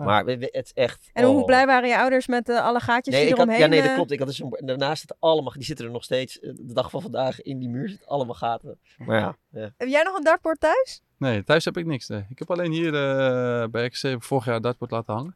[0.05, 1.09] Maar het is echt...
[1.13, 1.45] En hoe oh.
[1.45, 3.59] blij waren je ouders met alle gaatjes Nee, die ik had, eromheen?
[3.59, 4.11] ja, nee, dat eh, klopt.
[4.11, 6.73] Ik had dus een, en daarnaast zitten allemaal, die zitten er nog steeds, eh, de
[6.73, 8.79] dag van vandaag, in die muur zitten allemaal gaten.
[8.97, 9.73] Maar ja, ja.
[9.77, 11.01] Heb jij nog een dartboard thuis?
[11.17, 12.07] Nee, thuis heb ik niks.
[12.07, 12.25] Nee.
[12.29, 15.35] Ik heb alleen hier eh, bij XC vorig jaar dartboard laten hangen.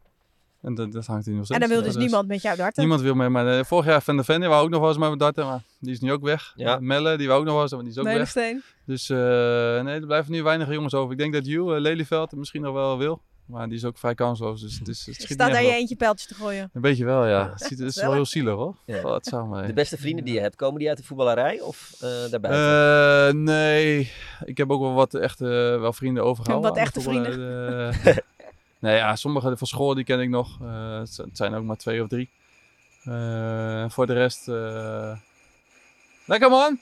[0.63, 1.61] En dat, dat hangt hier nog steeds.
[1.61, 2.81] En dan wil Ja, dus niemand met jou darten?
[2.81, 4.89] Niemand wil mee, maar eh, vorig jaar Van der Ven, die wou ook nog wel
[4.89, 6.53] eens met me darten, maar die is nu ook weg.
[6.55, 6.79] Ja.
[6.79, 8.33] Melle, die wou ook nog wel eens, maar die is ook weg.
[8.85, 9.17] Dus eh,
[9.83, 11.11] nee, er blijven nu weinig jongens over.
[11.11, 13.21] Ik denk dat uh, Lelyveld, het misschien nog wel wil.
[13.45, 15.95] Maar die is ook vrij kansloos, dus het, is, het schiet Staat daar je eentje
[15.95, 16.69] pijltjes te gooien?
[16.73, 17.49] Een beetje wel, ja.
[17.49, 18.75] Het, ziet, het is wel heel zielig, hoor.
[18.85, 19.19] Ja.
[19.21, 19.67] Samen.
[19.67, 23.27] De beste vrienden die je hebt, komen die uit de voetballerij of eh daarbuiten?
[23.27, 24.11] Eh, nee,
[24.45, 25.45] ik heb ook wel wat echte
[25.79, 26.69] wel vrienden overgehouden.
[26.71, 27.25] Wat echte de voetbal-
[28.11, 28.17] eh,
[28.79, 30.61] nee, ja, sommige van school die ken ik nog.
[30.61, 32.29] Eh, het zijn ook maar twee of drie.
[33.03, 34.47] Eh, voor de rest...
[34.47, 35.17] eh,
[36.25, 36.79] Lekker man!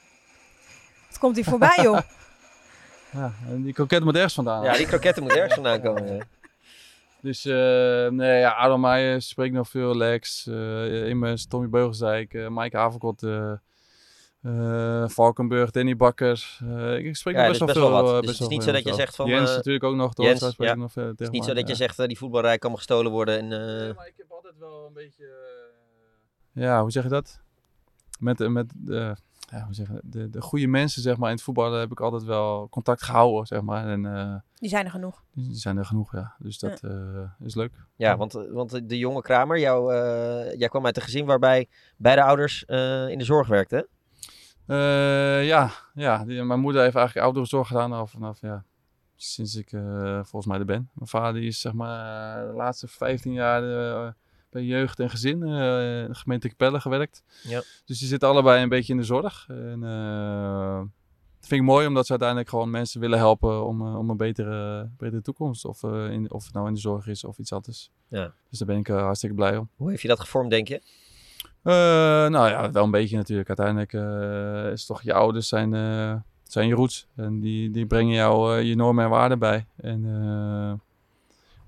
[1.08, 2.00] Het komt hier voorbij, joh.
[3.14, 4.64] Ja, en die kroket moet ergens vandaan.
[4.64, 6.28] ja, die kroketten moeten ergens vandaan komen.
[7.22, 9.98] Dus eh, nee, ja, Adam Meijer spreekt nog veel.
[9.98, 13.52] Lex, eh Immers, Tommy Beugelsdijk, eh Mike Haverkot, eh
[14.42, 16.58] eh, Valkenburg, Danny Bakker.
[16.64, 18.02] Eh, ik spreek Ja, best best wel veel.
[18.02, 18.06] wat.
[18.06, 19.84] eh, Dus best het is wel niet veel zo dat je zegt van, Jens natuurlijk
[19.84, 20.14] ook nog.
[20.14, 20.76] De Jens, Jens, spreek ja.
[20.76, 21.76] nog Het is niet zo dat je ja.
[21.76, 23.38] zegt, die voetballerij kan me gestolen worden.
[23.38, 25.26] En, eh, Nee, maar ik heb altijd wel een beetje...
[26.54, 27.40] Ja, hoe zeg je dat?
[28.20, 29.16] Met, met de,
[29.52, 30.02] ja, hoe zeg je, dat?
[30.04, 33.46] de, de goede mensen zeg maar, in het voetballen heb ik altijd wel contact gehouden.
[33.48, 33.88] Zeg maar.
[33.88, 35.24] En eh, Die zijn er genoeg.
[35.34, 36.36] die zijn er genoeg, ja.
[36.40, 36.92] Dus dat eh,
[37.40, 37.74] is leuk.
[37.96, 42.24] ja, want, want de jonge Kramer, jou, eh, jij kwam uit een gezin waarbij beide
[42.24, 43.88] ouders eh, in de zorg werkten.
[44.66, 48.64] Eh, ja, ja die, mijn moeder heeft eigenlijk ouderenzorg gedaan al vanaf, ja,
[49.16, 50.90] sinds ik eh, volgens mij er ben.
[50.94, 54.12] Mijn vader die is zeg maar de laatste 15 jaar eh,
[54.52, 55.48] bij jeugd en gezin in
[56.08, 57.24] de gemeente Capelle gewerkt.
[57.44, 57.64] Ja.
[57.86, 59.46] Dus die zitten allebei een beetje in de zorg.
[59.50, 60.78] En eh,
[61.40, 64.18] dat vind ik mooi omdat ze uiteindelijk gewoon mensen willen helpen om, eh, om een
[64.18, 65.66] betere, betere toekomst.
[65.66, 67.92] Of, in, of het nou in de zorg is of iets anders.
[68.08, 68.34] Ja.
[68.50, 69.70] Dus daar ben ik hartstikke blij om.
[69.76, 70.82] Hoe heeft je dat gevormd, denk je?
[71.64, 73.48] Nou ja, wel een beetje natuurlijk.
[73.48, 73.94] Uiteindelijk
[74.74, 75.72] is toch je ouders zijn,
[76.44, 77.08] zijn je roots.
[77.16, 79.66] En die, die brengen jou je normen en waarden bij.
[79.76, 80.04] En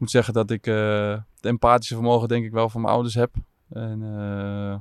[0.04, 3.36] moet zeggen dat ik eh het empathische vermogen denk ik wel van mijn ouders heb.
[3.70, 4.78] En eh,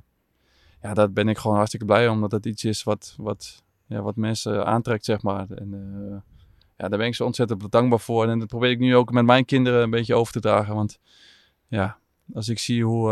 [0.82, 2.14] ja, daar ben ik gewoon hartstikke blij om.
[2.14, 5.50] Omdat dat iets is wat, wat, ja, wat mensen aantrekt, zeg maar.
[5.50, 6.18] En eh,
[6.76, 8.28] ja, daar ben ik zo ontzettend dankbaar voor.
[8.28, 10.74] En dat probeer ik nu ook met mijn kinderen een beetje over te dragen.
[10.74, 10.98] Want
[11.68, 11.98] ja,
[12.34, 13.08] als ik zie hoe,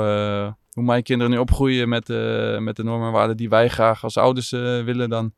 [0.72, 4.04] hoe mijn kinderen nu opgroeien met, eh, met de normen en waarden die wij graag
[4.04, 5.32] als ouders willen, dan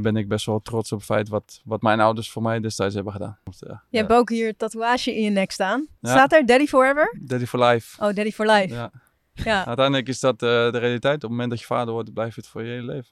[0.00, 2.94] ben ik best wel trots op het feit wat, wat mijn ouders voor mij destijds
[2.94, 3.38] hebben gedaan.
[3.44, 5.86] Ja, Je hebt ook hier een tatoeage in je nek staan.
[6.02, 7.16] Staat er Daddy Forever?
[7.20, 8.04] Daddy for life.
[8.04, 8.74] Oh, Daddy for Life.
[8.74, 8.90] Ja.
[9.32, 9.66] Ja.
[9.66, 11.14] Uiteindelijk is dat eh, de realiteit.
[11.14, 13.10] Op het moment dat je vader wordt, blijft het voor je hele leven.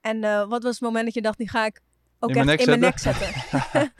[0.00, 1.80] En eh, wat was het moment dat je dacht, die ga ik
[2.18, 3.28] ook In echt mijn in mijn nek zetten?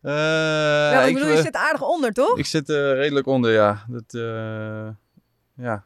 [0.00, 2.38] Eh, ja, ik bedoel, je eh, zit aardig onder, toch?
[2.38, 3.84] Ik zit redelijk onder, ja.
[3.88, 4.88] Dat, eh,
[5.64, 5.84] ja.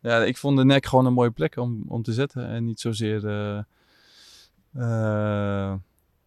[0.00, 0.24] ja.
[0.24, 2.46] Ik vond de nek gewoon een mooie plek om, om te zetten.
[2.46, 3.64] En niet zozeer eh, eh,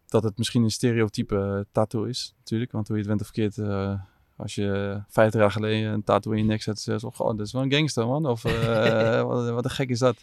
[0.07, 2.71] dat het misschien een stereotype tattoo is, natuurlijk.
[2.71, 4.01] Want hoe je het went of verkeerd, eh,
[4.35, 7.37] als je 50 jaar geleden een tattoo in je nek zet, zeg je zo, "Goh,
[7.37, 8.25] dat is wel een gangster, man.
[8.25, 10.17] Of eh, wat, wat een gek is dat.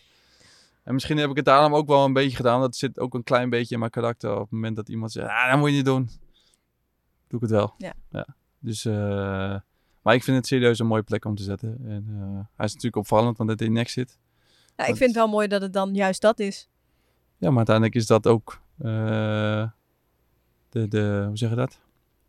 [0.83, 2.61] En misschien heb ik het daarom ook wel een beetje gedaan.
[2.61, 4.35] Dat zit ook een klein beetje in mijn karakter.
[4.35, 6.09] Op het moment dat iemand zegt, ah, dat moet je niet doen.
[7.29, 7.75] Doe ik het wel.
[7.79, 8.27] Ja.
[8.59, 9.57] Dus, eh,
[10.03, 11.79] maar ik vind het serieus een mooie plek om te zetten.
[11.85, 14.19] En eh, hij is natuurlijk opvallend, want het in je nek zit.
[14.77, 16.69] Ja, ik vind het wel mooi dat het dan juist dat is.
[17.41, 19.69] Ja, maar uiteindelijk is dat ook eh,
[20.69, 21.79] de, de, hoe zeg je dat?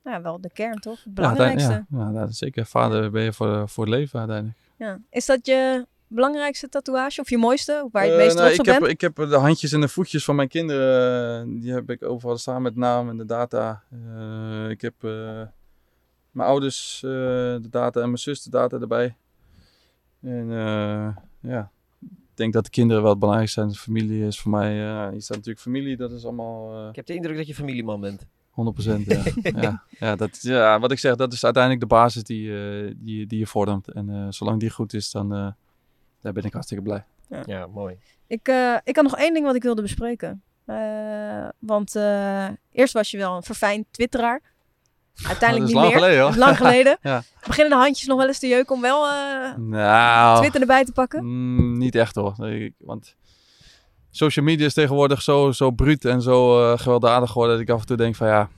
[0.04, 0.96] Ja, wel de kern, toch?
[0.96, 1.86] Het Ja, belangrijkste.
[1.90, 2.66] Ja, ja, dat is zeker.
[2.66, 4.58] Vader ben je voor, voor het leven uiteindelijk.
[4.78, 5.00] Ja.
[5.10, 7.88] Is dat je belangrijkste tatoeage of je mooiste?
[7.92, 8.92] Waar je het Eh, meest nou, trots ik op heb, bent?
[8.92, 11.42] Ik heb de handjes en de voetjes van mijn kinderen.
[11.56, 13.84] eh, Die heb ik overal staan met naam en de data.
[14.70, 14.94] Ik heb
[16.32, 19.16] mijn ouders de data en mijn zus de data erbij.
[20.22, 20.48] En
[21.42, 21.81] ja, ik
[22.42, 23.72] denk dat de kinderen wel het belangrijkste zijn.
[23.72, 26.96] De familie is voor mij, eh hier staat natuurlijk familie, dat is allemaal eh, Ik
[26.96, 28.26] heb de indruk dat je familieman bent.
[28.26, 28.26] 100%.
[29.06, 29.24] Ja.
[29.62, 29.84] ja.
[29.90, 33.40] Ja, dat, ja, wat ik zeg, dat is uiteindelijk de basis die, eh, die, die
[33.40, 33.92] je vormt.
[33.92, 35.52] En eh, zolang die goed is, dan eh,
[36.22, 37.06] daar ben ik hartstikke blij.
[37.46, 37.98] Ja, mooi.
[38.28, 40.44] Ik, eh, ik had nog één ding wat ik wilde bespreken.
[40.66, 44.42] Eh, want eh, eerst was je wel een verfijnd twitteraar.
[45.28, 45.98] Uiteindelijk niet lang meer.
[45.98, 46.36] geleden, hoor.
[46.46, 46.98] Lang geleden.
[47.12, 47.24] Ja.
[47.48, 50.92] Beginnen de handjes nog wel eens te jeuken om wel eh, Nou, Twitter erbij te
[50.92, 51.26] pakken?
[51.26, 52.34] Mm, niet echt hoor.
[52.38, 53.16] Nee, want
[54.10, 57.82] social media is tegenwoordig zo, zo bruut en zo eh, gewelddadig geworden dat ik af
[57.82, 58.50] en toe denk van ja,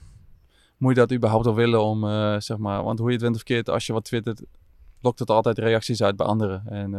[0.76, 3.34] moet je dat überhaupt wel willen om, eh, zeg maar, want hoe je het went
[3.34, 4.42] of verkeerd, als je wat twittert,
[5.00, 6.62] lokt het altijd reacties uit bij anderen.
[6.68, 6.90] En,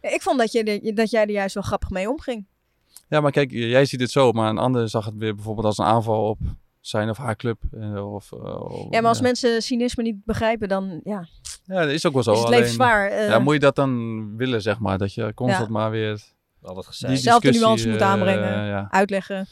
[0.00, 2.46] Ja, ik vond dat, je dat jij er juist wel grappig mee omging.
[3.08, 5.78] ja, maar kijk, jij ziet het zo, maar een ander zag het weer bijvoorbeeld als
[5.78, 6.38] een aanval op
[6.86, 7.58] zijn of haar club.
[7.72, 8.38] eh, Of, eh,
[8.90, 9.22] Ja, maar als ja.
[9.24, 11.26] mensen cynisme niet begrijpen, dan ja,
[11.64, 12.32] Ja, dat is ook wel zo.
[12.32, 13.08] is het leven zwaar.
[13.10, 14.98] eh, Ja, moet je dat dan willen, zeg maar?
[14.98, 16.22] Dat je constant maar weer
[16.62, 17.20] Al gezegd.
[17.20, 18.66] Zelfde discussie, nuance moet eh, aanbrengen.
[18.66, 18.86] ja.
[18.90, 19.46] Uitleggen.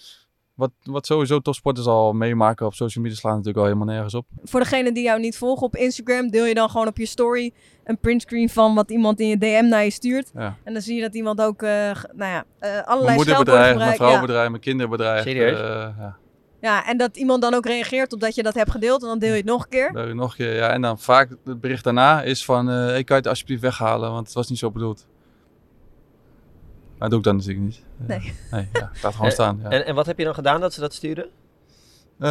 [0.55, 4.27] Wat, wat sowieso topsporters al meemaken op social media slaan natuurlijk al helemaal nergens op.
[4.45, 7.53] Voor degene die jou niet volgen op Instagram, deel je dan gewoon op je story
[7.85, 10.31] een printscreen van wat iemand in je DM naar je stuurt.
[10.35, 10.57] Ja.
[10.65, 13.37] En dan zie je dat iemand ook, eh, g- nou ja, eh, Mijn allerlei mijn
[13.37, 13.79] gebruikt.
[13.81, 13.95] Ja.
[13.95, 15.23] vrouwenbedrijf, mijn kinderbedrijf.
[15.23, 15.59] Serieus?
[15.61, 15.67] eh,
[15.99, 16.17] ja.
[16.63, 19.19] Ja, en dat iemand dan ook reageert op dat je dat hebt gedeeld en dan
[19.19, 19.93] deel je het nog een keer.
[19.93, 20.69] Daar nog een keer, ja.
[20.69, 24.11] En dan vaak het bericht daarna is van, eh ik kan je het alsjeblieft weghalen,
[24.11, 25.07] want het was niet zo bedoeld.
[26.99, 27.85] Maar dat doe ik dan natuurlijk niet.
[28.01, 28.33] Eh, Nee.
[28.51, 29.59] Nee, ja, het laat gewoon Eh, staan.
[29.63, 29.69] Ja.
[29.69, 31.27] En, en wat heb je dan gedaan dat ze dat sturen?
[32.19, 32.29] Eh,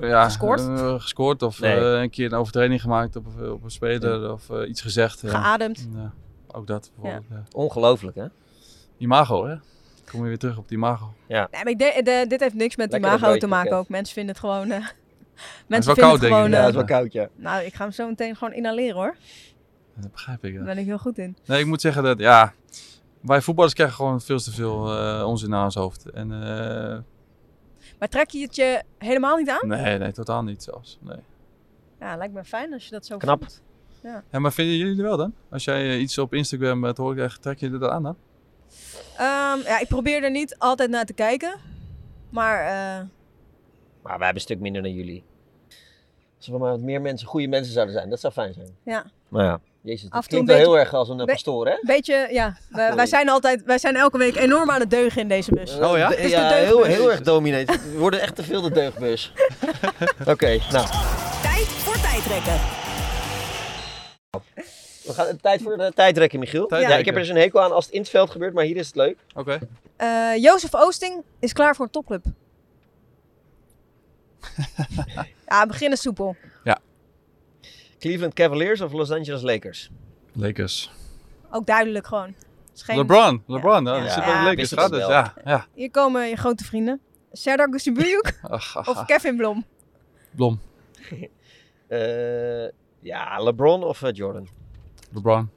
[0.00, 0.60] ja, Gescoord?
[0.60, 1.76] eh, gescoord of Nee.
[1.94, 5.22] eh, een keer een overtreding gemaakt op, op een speler of eh, iets gezegd.
[5.26, 5.88] Geademd.
[5.94, 6.12] Ja,
[6.46, 7.30] ook dat bijvoorbeeld.
[7.30, 7.42] Ja.
[7.52, 8.26] Ongelooflijk, hè?
[8.98, 9.54] Imago, hè?
[10.10, 11.12] Kom je weer terug op die imago.
[11.28, 13.88] Nee, maar ik denk, de- dit heeft niks met Lekker imago broodje te maken ook.
[13.88, 14.70] Mensen vinden het gewoon...
[14.70, 14.86] eh, wel
[15.66, 16.38] mensen vinden koud, het denk ik.
[16.38, 16.50] gewoon...
[16.50, 17.28] Ja, eh, dat is wel koud, ja.
[17.36, 19.16] nou, ik ga hem zo meteen gewoon inhaleren hoor.
[19.96, 20.56] Dat begrijp ik, ja.
[20.56, 21.36] Daar ben ik heel goed in.
[21.46, 22.52] Nee, ik moet zeggen dat, ja...
[23.20, 26.10] Wij voetballers krijgen gewoon veel te veel eh onzin naar ons hoofd.
[26.10, 26.98] En eh,
[27.98, 29.68] Maar trek je het je helemaal niet aan?
[29.68, 30.98] nee, nee, totaal niet zelfs.
[31.00, 31.16] Nee.
[32.00, 33.38] Ja, lijkt me fijn als je dat zo Knap.
[33.38, 33.62] voelt.
[34.30, 35.34] Ja, maar vinden jullie er wel dan?
[35.50, 38.02] Als jij eh, iets op Instagram eh, te horen krijgt, trek je er dat aan
[38.02, 38.16] dan?
[39.16, 41.54] Ehm, ja, ik probeer er niet altijd naar te kijken.
[42.30, 42.66] Maar eh,
[44.02, 45.24] Maar wij hebben een stuk minder dan jullie.
[46.36, 48.76] Als er maar wat meer mensen, goede mensen zouden zijn, dat zou fijn zijn.
[48.84, 51.24] ja, Nou ja, jezus, Af dat en toe klinkt wel heel erg als een Be-
[51.24, 51.72] pastoor, hè?
[51.72, 52.56] een beetje, ja.
[52.70, 55.78] Wij, wij zijn altijd, wij zijn elke week enorm aan het deugen in deze bus.
[55.78, 56.08] Oh ja?
[56.08, 57.68] De- is de ja, heel, heel erg dominant.
[57.68, 59.32] We worden echt te veel de deugbus.
[60.32, 60.86] Oké, nou,
[61.42, 62.81] Tijd voor tijdrekken.
[65.04, 66.74] We gaan tijd voor de tijdrekken, Michiel.
[66.74, 68.64] Ja, ik heb er dus een hekel aan als het in het veld gebeurt, maar
[68.64, 69.18] hier is het leuk.
[69.34, 69.58] Oké.
[69.96, 72.24] Eh, Jozef Oosting is klaar voor een topclub.
[75.48, 76.36] ja, beginnen soepel.
[77.98, 79.90] Cleveland Cavaliers of Los Angeles Lakers?
[80.32, 80.90] Lakers.
[81.50, 82.34] Ook duidelijk gewoon.
[82.74, 83.42] Is geen- LeBron.
[83.46, 83.96] LeBron, ja.
[83.96, 84.08] Ja.
[84.08, 84.72] zit Ja, Lakers.
[84.72, 85.10] Gaat het wel.
[85.10, 85.66] Ja, ja.
[85.74, 87.00] Hier komen je grote vrienden.
[87.32, 87.68] Serdar
[88.42, 89.04] ach, of.
[89.04, 89.64] Kevin Blom?
[90.30, 90.60] Blom.
[91.88, 92.68] Eh,
[93.00, 94.48] ja, LeBron of eh, Jordan?
[95.14, 95.50] LeBron.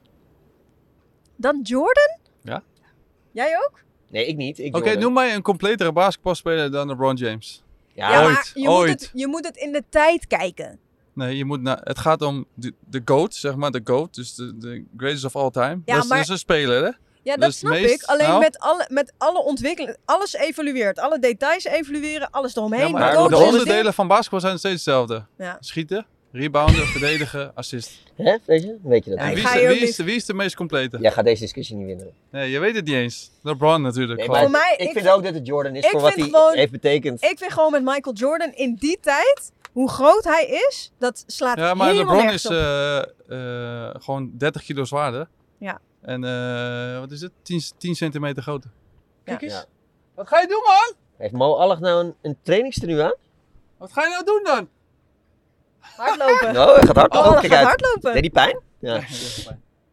[1.36, 2.18] Dan Jordan?
[2.42, 2.62] Ja.
[3.32, 3.84] Jij ook?
[4.10, 4.58] Nee, ik niet.
[4.58, 7.62] Ik Oké, noem mij een completere basketbalspeler dan LeBron James.
[7.92, 8.88] Ja, Ja, ooit, maar je ooit.
[8.90, 10.78] Moet het, je moet het in de tijd kijken.
[11.12, 14.14] Nee, je moet naar, het gaat om de, de GOAT, zeg maar, de GOAT.
[14.14, 15.80] Dus de, de greatest of all time.
[15.84, 16.90] Ja, dat, is, maar- dat is een speler, hè?
[17.22, 18.02] Ja, dat snap meest- ik.
[18.02, 18.40] Alleen nou?
[18.40, 20.98] met, alle, met alle ontwikkeling, alles evolueert.
[20.98, 22.80] Alle details evolueren, alles eromheen.
[22.86, 25.26] Ja, maar de onderdelen van basketbal zijn steeds hetzelfde.
[25.38, 25.56] Ja.
[25.60, 28.02] Schieten, rebounden, verdedigen, assist.
[28.14, 28.76] Hè, weet je?
[28.82, 29.18] Weet je dat?
[29.20, 30.98] Ja, wie, is, wie, is de, wie is de meest complete?
[31.00, 32.10] Jij gaat deze discussie niet winnen.
[32.30, 33.30] Nee, je weet het niet eens.
[33.42, 34.18] LeBron natuurlijk.
[34.18, 34.50] Nee, gewoon.
[34.50, 36.24] maar Voor mij- ik, ik vind vind- ook dat het Jordan is voor wat hij
[36.24, 37.24] gewoon- heeft betekend.
[37.24, 41.56] Ik vind gewoon met Michael Jordan in die tijd, hoe groot hij is, dat slaat
[41.58, 45.28] Ja, maar helemaal LeBron is eh, eh, gewoon 30 kilo zwaarder.
[45.58, 45.80] Ja.
[46.02, 47.32] En eh, wat is het?
[47.42, 48.70] 10, 10 centimeter groter.
[49.24, 49.46] Kijk Ja.
[49.46, 49.56] eens.
[49.56, 49.64] Ja.
[50.14, 50.94] Wat ga je doen, man?
[51.16, 53.14] Heeft Mo Allag nou een, een trainingstenu aan?
[53.78, 54.68] Wat ga je nou doen dan?
[55.96, 56.52] Hardlopen.
[56.58, 57.30] Nou, hij gaat hardlopen.
[57.30, 57.80] Oh, hij kijk gaat uit.
[57.80, 58.12] hardlopen.
[58.12, 58.60] Nee, die pijn?
[58.78, 59.00] Ja.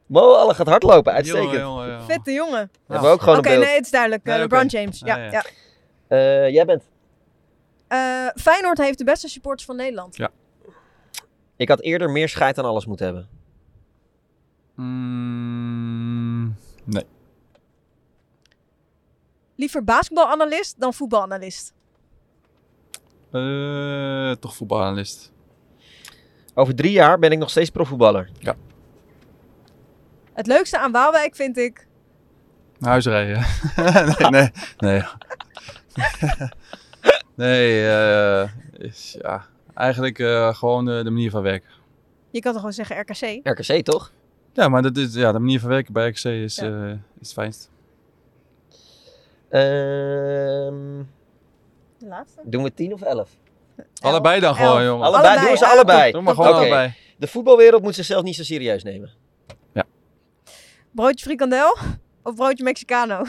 [0.06, 1.14] Mo Allag gaat hardlopen.
[1.14, 1.52] Uitstekend.
[1.52, 2.04] Jongen, jongen, jongen.
[2.06, 2.72] Vette jongen.
[2.88, 3.66] Hebben we ook gewoon Oké, een beeld.
[3.68, 4.24] nee, het is duidelijk.
[4.24, 4.42] Nee, Eh.
[4.42, 5.00] LeBron James.
[5.00, 5.32] Ja, Ah, ja.
[5.32, 5.44] ja.
[6.08, 6.84] Eh, jij bent.
[7.88, 10.18] Eh, Feyenoord heeft de beste supporters van Nederland.
[11.56, 13.30] Ik had eerder meer scheid aan alles moeten hebben.
[14.76, 17.06] Mm, nee.
[19.56, 21.74] Liever basketbalanalist dan voetbalanalist.
[23.32, 25.32] Eh, toch voetbalanalist.
[26.54, 28.30] Over drie jaar ben ik nog steeds profvoetballer.
[30.34, 31.88] Het leukste aan Waalwijk vind ik...
[32.80, 33.46] Huisrijden.
[34.30, 35.04] nee, nee, nee.
[37.36, 41.70] nee, eh, is, ja, eigenlijk eh, gewoon eh, de manier van werken.
[42.32, 43.40] Je kan toch gewoon zeggen RKC?
[43.48, 44.12] RKC toch?
[44.54, 46.64] Ja, maar dat is, ja, de manier van werken bij XC is, Ja.
[46.86, 47.70] eh, is het fijnst.
[49.50, 51.04] Ehm,
[51.98, 52.42] De laatste.
[52.44, 53.30] doen we tien of elf?
[54.04, 54.58] Allebei dan elf.
[54.58, 55.06] gewoon, jongen.
[55.06, 55.72] Allebei, Allebei, doen ze ja.
[55.72, 56.12] allebei.
[56.12, 56.58] Doe maar gewoon Oké.
[56.58, 56.94] allebei.
[57.18, 59.12] De voetbalwereld moet zichzelf niet zo serieus nemen.
[60.92, 61.78] Broodje frikandel
[62.24, 63.24] of broodje Mexicano?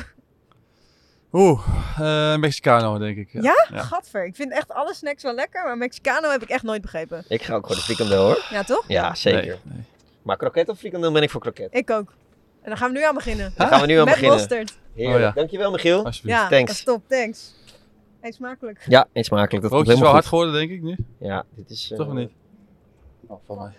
[1.33, 1.61] Oeh,
[1.99, 3.29] eh, Mexicano denk ik.
[3.33, 3.41] Ja?
[3.43, 3.83] Ja.
[3.83, 4.25] Gadver.
[4.25, 7.25] Ik vind echt alle snacks wel lekker, maar Mexicano heb ik echt nooit begrepen.
[7.29, 8.47] Ik ga ook gewoon de frikandel hoor.
[8.51, 8.85] Ja, toch?
[8.89, 9.43] Ja, zeker.
[9.43, 9.85] Nee, nee.
[10.23, 11.69] Maar kroket of frikandel ben ik voor kroket.
[11.71, 12.13] Ik ook.
[12.63, 13.53] En dan gaan we nu aan beginnen.
[13.57, 14.37] Daar gaan we nu aan Met beginnen.
[14.39, 14.79] mosterd.
[14.95, 15.17] Heerlijk.
[15.17, 15.31] Oh ja.
[15.31, 16.05] Dankjewel Michiel.
[16.05, 16.39] Alsjeblieft.
[16.39, 16.67] Ja, Thanks.
[16.71, 17.03] dat is top.
[17.09, 17.55] Thanks.
[18.25, 18.85] Eet smakelijk.
[18.89, 19.63] Ja, eet smakelijk.
[19.63, 20.97] Dat Broodje is wel hard geworden denk ik nu.
[21.19, 21.91] Ja, dit is...
[21.91, 22.31] eh, Toch of niet?
[23.27, 23.73] Oh, van mij.